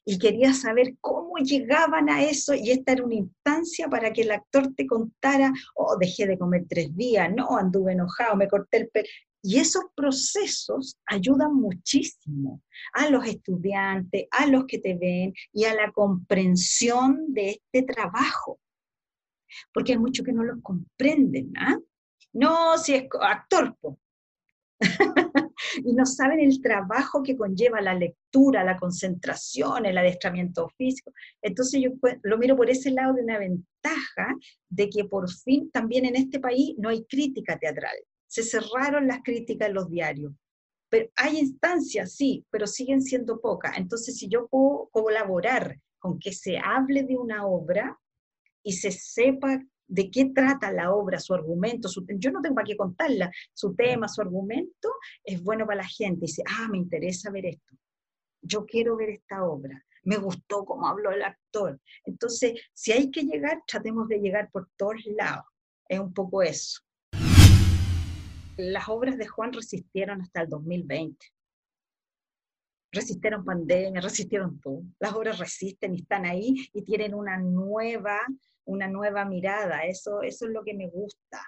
[0.04, 4.32] y quería saber cómo llegaban a eso y esta era una instancia para que el
[4.32, 8.88] actor te contara, oh, dejé de comer tres días, no, anduve enojado, me corté el
[8.88, 9.08] pelo.
[9.44, 15.74] Y esos procesos ayudan muchísimo a los estudiantes, a los que te ven y a
[15.74, 18.60] la comprensión de este trabajo.
[19.74, 21.76] Porque hay muchos que no lo comprenden, ¿ah?
[22.32, 23.76] No, si es actor,
[25.84, 31.12] y no saben el trabajo que conlleva la lectura, la concentración, el adiestramiento físico.
[31.40, 31.90] Entonces yo
[32.22, 34.34] lo miro por ese lado de una ventaja
[34.68, 37.96] de que por fin también en este país no hay crítica teatral.
[38.26, 40.32] Se cerraron las críticas en los diarios.
[40.88, 43.78] Pero hay instancias, sí, pero siguen siendo pocas.
[43.78, 47.98] Entonces, si yo puedo colaborar con que se hable de una obra
[48.62, 49.62] y se sepa
[49.92, 51.86] de qué trata la obra, su argumento,
[52.16, 54.88] yo no tengo para qué contarla, su tema, su argumento,
[55.22, 56.22] es bueno para la gente.
[56.22, 57.76] Dice, ah, me interesa ver esto,
[58.40, 61.78] yo quiero ver esta obra, me gustó cómo habló el actor.
[62.06, 65.44] Entonces, si hay que llegar, tratemos de llegar por todos lados.
[65.86, 66.80] Es un poco eso.
[68.56, 71.18] Las obras de Juan resistieron hasta el 2020
[72.92, 74.82] resistieron pandemia, resistieron todo.
[75.00, 78.18] Las obras resisten y están ahí y tienen una nueva,
[78.64, 79.84] una nueva mirada.
[79.84, 81.42] Eso, eso es lo que me gusta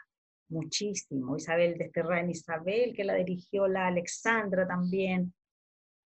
[0.48, 1.36] muchísimo.
[1.36, 5.32] Isabel Desterrán Isabel, que la dirigió la Alexandra también.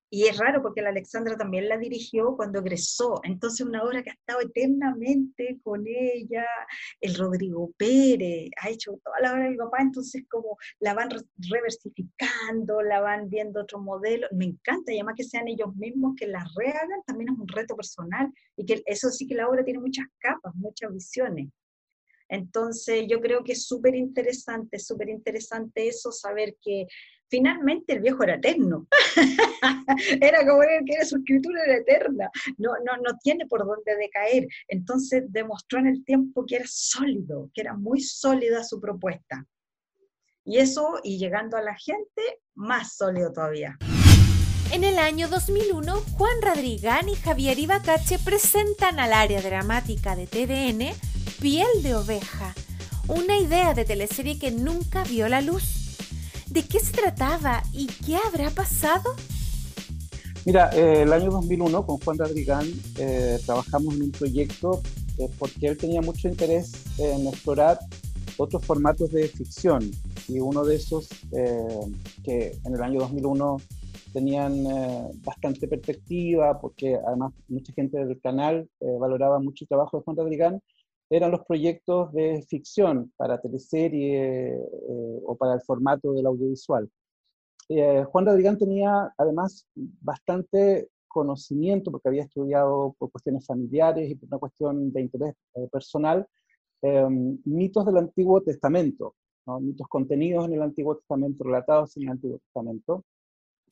[0.09, 4.11] Y es raro porque la Alexandra también la dirigió cuando egresó, entonces una obra que
[4.11, 6.45] ha estado eternamente con ella,
[7.01, 11.09] el Rodrigo Pérez, ha hecho toda la obra del papá, entonces como la van
[11.49, 16.27] reversificando, la van viendo otro modelo, me encanta, y además que sean ellos mismos que
[16.27, 19.79] la rehagan, también es un reto personal, y que eso sí que la obra tiene
[19.79, 21.49] muchas capas, muchas visiones.
[22.29, 26.85] Entonces yo creo que es súper interesante, súper interesante eso, saber que
[27.29, 28.87] finalmente el viejo era eterno.
[30.21, 34.47] era como que su escritura era eterna, no, no, no tiene por dónde decaer.
[34.67, 39.45] Entonces demostró en el tiempo que era sólido, que era muy sólida su propuesta.
[40.43, 43.77] Y eso, y llegando a la gente, más sólido todavía.
[44.71, 50.93] En el año 2001, Juan Radrigán y Javier Ibacache presentan al área dramática de TVN
[51.41, 52.53] Piel de Oveja,
[53.07, 55.86] una idea de teleserie que nunca vio la luz.
[56.49, 59.11] ¿De qué se trataba y qué habrá pasado?
[60.45, 62.65] Mira, eh, el año 2001 con Juan Radrigán
[62.97, 64.81] eh, trabajamos en un proyecto
[65.17, 67.79] eh, porque él tenía mucho interés en explorar
[68.37, 69.91] otros formatos de ficción
[70.29, 71.09] y uno de esos
[72.23, 73.57] que en el año 2001
[74.13, 74.63] tenían
[75.23, 78.69] bastante perspectiva porque además mucha gente del canal
[78.99, 80.61] valoraba mucho el trabajo de Juan Radrigán
[81.09, 86.89] eran los proyectos de ficción para teleserie eh, o para el formato del audiovisual.
[87.69, 94.27] Eh, Juan Rodrigán tenía además bastante conocimiento, porque había estudiado por cuestiones familiares y por
[94.27, 96.27] una cuestión de interés eh, personal,
[96.81, 99.15] em, mitos del Antiguo Testamento,
[99.61, 103.05] mitos contenidos en el Antiguo Testamento, relatados en el Antiguo Testamento.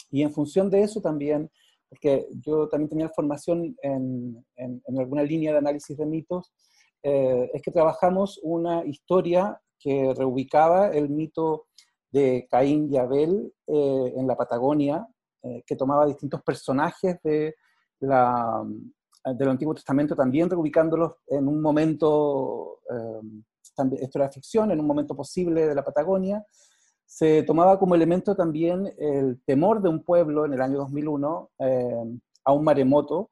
[0.10, 1.52] Y en función de eso también,
[1.90, 6.54] porque yo también tenía formación en, en alguna línea de análisis de mitos,
[7.08, 11.68] eh, es que trabajamos una historia que reubicaba el mito
[12.12, 15.08] de Caín y Abel eh, en la Patagonia,
[15.44, 17.58] eh, que tomaba distintos personajes de
[18.00, 18.64] la,
[19.24, 22.80] del Antiguo Testamento, también reubicándolos en un momento,
[24.00, 26.44] esto era ficción, en un momento posible de la Patagonia.
[27.06, 31.52] Se tomaba como elemento también el temor de un pueblo en el año 2001
[32.46, 33.30] a un maremoto,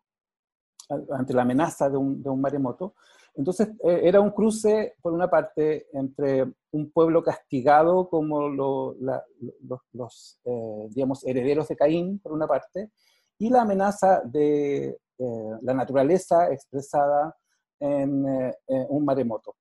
[1.09, 2.93] ante la amenaza de un, de un maremoto,
[3.36, 10.88] entonces, eh, era un cruce, por una parte, entre un pueblo castigado como los, eh,
[10.89, 12.91] digamos, herederos de Caín, por una parte,
[13.39, 17.36] y la amenaza de eh, la naturaleza expresada
[17.79, 18.25] en
[18.67, 19.55] un maremoto.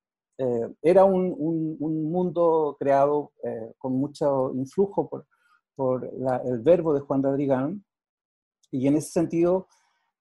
[0.80, 3.32] era un, mundo creado
[3.78, 6.08] con mucho influjo por,
[6.44, 7.84] el verbo de Juan Rodrigán,
[8.70, 9.66] y en ese sentido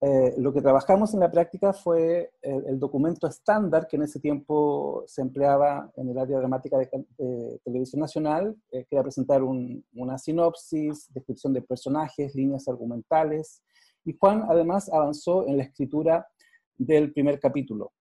[0.03, 5.03] eh, lo que trabajamos en la práctica fue el, documento estándar que en ese tiempo
[5.05, 11.07] se empleaba en el área dramática de, Televisión Nacional, eh, que era presentar una sinopsis,
[11.13, 13.61] descripción de personajes, líneas argumentales,
[14.03, 16.27] y Juan además avanzó en la escritura
[16.75, 17.91] del primer capítulo.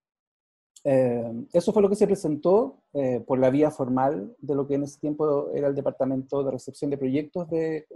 [0.83, 2.79] Eh, eso fue lo que se presentó
[3.27, 6.91] por la vía formal de lo que en ese tiempo era el Departamento de Recepción
[6.91, 7.87] de Proyectos de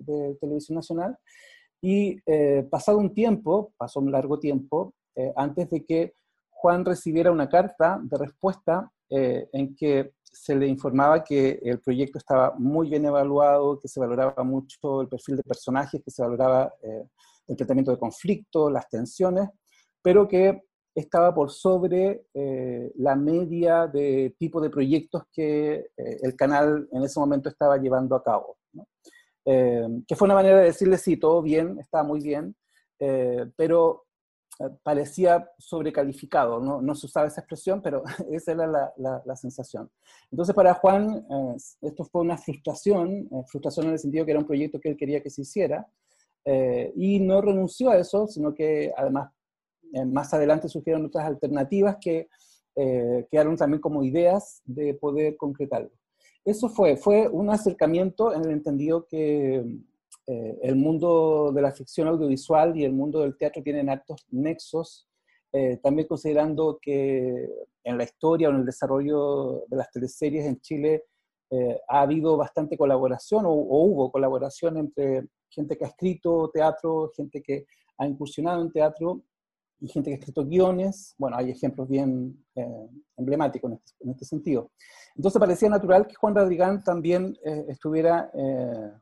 [0.40, 1.18] Televisión Nacional,
[1.84, 6.14] y eh, pasado un tiempo, pasó un largo tiempo, eh, antes de que
[6.48, 12.16] Juan recibiera una carta de respuesta eh, en que se le informaba que el proyecto
[12.16, 16.72] estaba muy bien evaluado, que se valoraba mucho el perfil de personajes, que se valoraba
[17.46, 19.50] el tratamiento de conflicto, las tensiones,
[20.02, 20.62] pero que
[20.94, 22.24] estaba por sobre
[22.96, 28.24] la media de tipo de proyectos que el canal en ese momento estaba llevando a
[28.24, 28.56] cabo.
[29.44, 32.56] Eh, que fue una manera de decirle, sí, todo bien, está muy bien,
[32.98, 34.06] eh, pero
[34.58, 36.80] eh, parecía sobrecalificado, ¿no?
[36.80, 39.90] no se usaba esa expresión, pero esa era la, la, sensación.
[40.30, 41.26] Entonces para Juan
[41.82, 45.22] esto fue una frustración, frustración en el sentido que era un proyecto que él quería
[45.22, 45.86] que se hiciera,
[46.94, 49.30] y no renunció a eso, sino que además
[50.06, 52.28] más adelante surgieron otras alternativas que
[52.74, 55.90] quedaron también como ideas de poder concretarlo.
[56.44, 59.64] Eso fue, fue un acercamiento en el entendido que
[60.26, 65.06] eh, el mundo de la ficción audiovisual y el mundo del teatro tienen altos nexos,
[65.52, 67.48] eh, también considerando que
[67.82, 71.04] en la historia o en el desarrollo de las teleseries en Chile
[71.50, 77.42] eh, ha habido bastante colaboración o, hubo colaboración entre gente que ha escrito teatro, gente
[77.42, 77.66] que
[77.98, 79.22] ha incursionado en teatro
[79.80, 81.14] y gente que ha escrito guiones.
[81.18, 84.70] Bueno, hay ejemplos bien eh, emblemáticos en este, en este, sentido.
[85.16, 88.30] Entonces parecía natural que Juan Radrigán también eh, estuviera,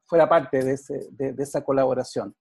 [0.05, 2.35] fuera parte de, ese, de, de, esa colaboración.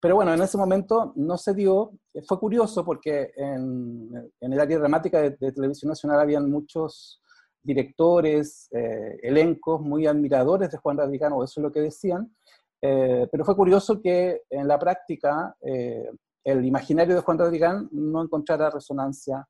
[0.00, 1.92] Pero bueno, en ese momento no se dio.
[2.26, 4.10] Fue curioso porque en,
[4.40, 7.20] en el área dramática de, de Televisión Nacional habían muchos
[7.62, 12.34] directores, eh, elencos muy admiradores de Juan Radrigán, eso es lo que decían,
[12.82, 16.10] eh, pero fue curioso que en la práctica eh,
[16.44, 19.46] el imaginario de Juan Radrigán no encontrara resonancia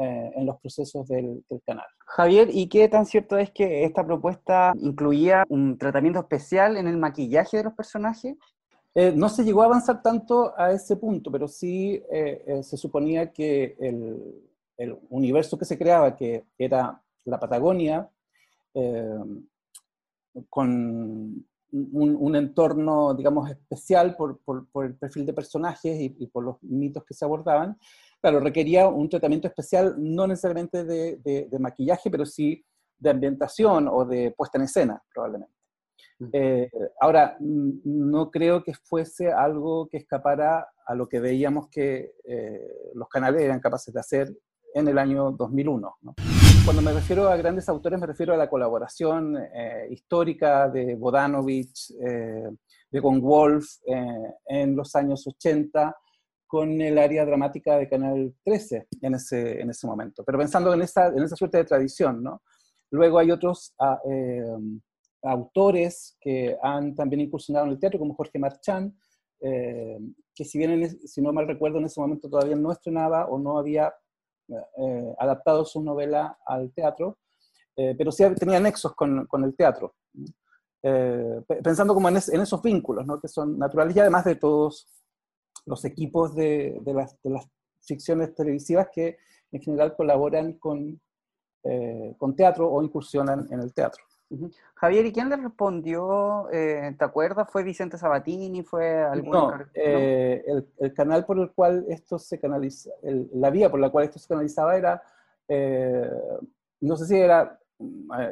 [0.00, 1.86] en los procesos del, canal.
[2.06, 6.96] Javier, ¿y qué tan cierto es que esta propuesta incluía un tratamiento especial en el
[6.96, 8.36] maquillaje de los personajes?
[8.94, 12.00] no se llegó a avanzar tanto a ese punto, pero sí
[12.62, 18.08] se suponía que el, el, universo que se creaba, que era la Patagonia,
[18.74, 19.18] eh,
[20.48, 24.40] con un, entorno, digamos, especial por,
[24.84, 27.78] el perfil de personajes y, por los mitos que se abordaban,
[28.20, 32.64] claro, requería un tratamiento especial, no necesariamente de, maquillaje, pero sí
[32.98, 35.54] de ambientación o de puesta en escena, probablemente.
[36.18, 36.28] Mm.
[36.32, 42.90] Eh, ahora, no creo que fuese algo que escapara a lo que veíamos que eh,
[42.94, 44.36] los canales eran capaces de hacer
[44.74, 45.96] en el año 2001.
[46.02, 46.14] ¿no?
[46.68, 51.94] Cuando me refiero a grandes autores, me refiero a la colaboración eh, histórica de Bodanovich,
[51.98, 52.50] eh,
[52.90, 55.96] de Von Wolf eh, en los años 80,
[56.46, 60.22] con el área dramática de Canal 13 en ese, en ese momento.
[60.26, 62.42] Pero pensando en esa, en esa suerte de tradición, ¿no?
[62.90, 63.98] Luego hay otros ah,
[65.22, 68.94] autores que han también incursionado en el teatro, como Jorge Marchán,
[69.40, 73.56] que si bien, si no mal recuerdo, en ese momento todavía no estrenaba o no
[73.56, 73.90] había
[74.48, 77.18] eh, adaptado su novela al teatro,
[77.76, 79.94] eh, pero sí tenía nexos con, con el teatro.
[80.82, 83.20] Eh, pensando como en, esos vínculos, ¿no?
[83.20, 84.86] que son naturales y además de todos
[85.66, 87.46] los equipos de, las, de las,
[87.80, 89.16] ficciones televisivas que
[89.50, 91.00] en general colaboran con,
[92.18, 94.04] con teatro o incursionan en el teatro.
[94.74, 96.48] Javier, ¿y quién le respondió?
[96.52, 97.50] Eh, ¿Te acuerdas?
[97.50, 98.62] ¿Fue Vicente Sabatini?
[98.62, 100.44] ¿Fue algún no, eh,
[100.78, 104.28] el, canal por el cual esto se canaliza, la vía por la cual esto se
[104.28, 105.02] canalizaba era,
[105.48, 106.10] eh,
[106.80, 107.58] no sé si era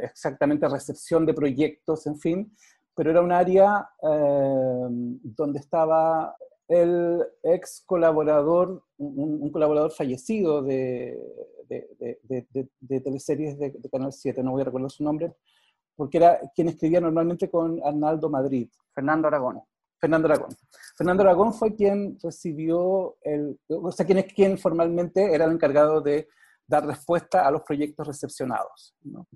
[0.02, 2.56] exactamente recepción de proyectos, en fin,
[2.94, 6.36] pero era un área donde estaba
[6.68, 11.16] el ex colaborador, un, colaborador fallecido de,
[11.68, 15.32] de, de, de teleseries de, Canal 7, no voy a recordar su nombre,
[15.96, 18.68] porque era quien escribía normalmente con Arnaldo Madrid.
[18.94, 19.60] Fernando Aragón.
[19.98, 20.50] Fernando Aragón.
[20.96, 26.28] Fernando Aragón fue quien recibió el, o sea, quien quien formalmente era el encargado de
[26.66, 28.94] dar respuesta a los proyectos recepcionados.
[29.02, 29.26] ¿no?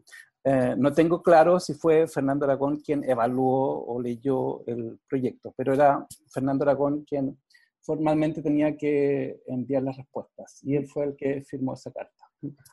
[0.44, 5.74] Eh, no tengo claro si fue Fernando Aragón quien evaluó o leyó el proyecto, pero
[5.74, 7.38] era Fernando Aragón quien
[7.80, 12.29] formalmente tenía que enviar las respuestas y él fue el que firmó esa carta.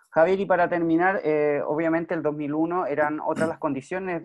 [0.09, 4.23] Javier, y para terminar, eh, obviamente el 2001 eran otras las condiciones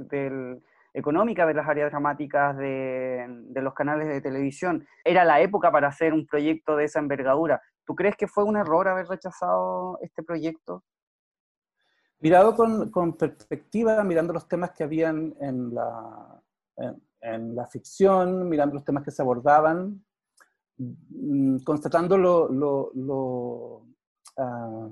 [0.94, 4.86] económicas de las áreas dramáticas de, los canales de televisión.
[5.04, 7.60] Era la época para hacer un proyecto de esa envergadura.
[7.84, 10.84] ¿Tú crees que fue un error haber rechazado este proyecto?
[12.20, 16.40] Mirado con, perspectiva, mirando los temas que habían en la,
[17.20, 20.04] en, la ficción, mirando los temas que se abordaban,
[20.78, 23.84] mm, constatando lo,
[24.38, 24.88] ah,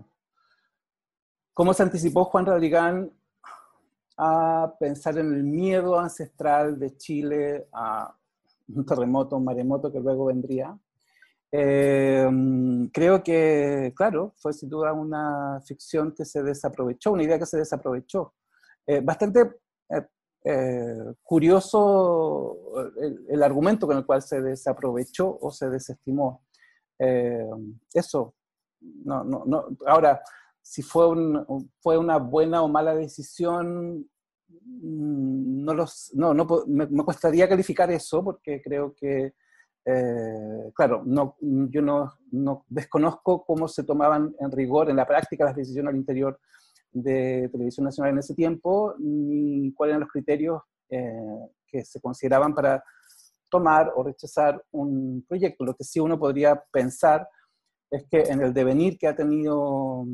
[1.60, 3.12] cómo se anticipó Juan Radrigán
[4.16, 8.16] a pensar en el miedo ancestral de Chile a
[8.74, 10.74] un terremoto, un maremoto que luego vendría.
[11.52, 12.26] Eh,
[12.90, 17.58] creo que, claro, fue sin duda una ficción que se desaprovechó, una idea que se
[17.58, 18.32] desaprovechó.
[18.86, 19.60] Eh, bastante
[20.42, 22.56] eh, curioso
[23.02, 26.42] el, el, argumento con el cual se desaprovechó o se desestimó.
[26.98, 28.34] eso,
[28.80, 29.68] no, no, no.
[29.86, 30.22] Ahora,
[30.62, 34.06] si fue, un, fue una buena o mala decisión,
[34.48, 39.34] mm, no, los, no, no me, me, costaría calificar eso porque creo que,
[39.84, 45.44] eh, claro, no, yo no, no, desconozco cómo se tomaban en rigor, en la práctica,
[45.44, 46.38] las decisiones al interior
[46.92, 52.54] de Televisión Nacional en ese tiempo, ni cuáles eran los criterios eh, que se consideraban
[52.54, 52.82] para
[53.48, 55.64] tomar o rechazar un proyecto.
[55.64, 57.28] Lo que sí uno podría pensar
[57.90, 60.04] es que en el devenir que ha tenido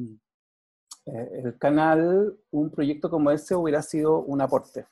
[1.07, 4.87] eh, el canal, un proyecto como ese hubiera sido un aporte.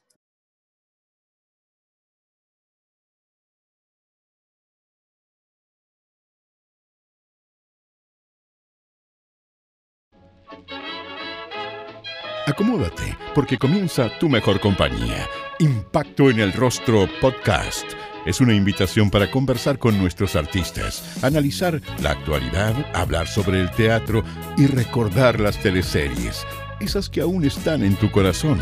[12.46, 15.26] Acomódate, porque comienza tu mejor compañía.
[15.58, 17.86] Impacto en el Rostro Podcast.
[18.26, 24.24] Es una invitación para conversar con nuestros artistas, analizar la actualidad, hablar sobre el teatro
[24.56, 26.46] y recordar las teleseries,
[26.80, 28.58] esas que aún están en tu corazón.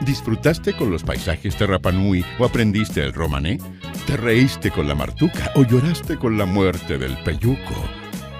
[0.00, 3.58] ¿Disfrutaste con los paisajes de Rapanui o aprendiste el romané?
[4.06, 7.74] ¿Te reíste con la martuca o lloraste con la muerte del peyuco?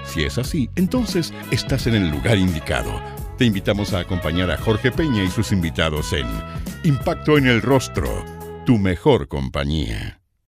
[0.05, 3.01] Si es así, entonces estás en el lugar indicado.
[3.37, 6.27] Te invitamos a acompañar a Jorge Peña y sus invitados en
[6.83, 8.23] Impacto en el Rostro,
[8.65, 10.24] tu mejor compañía.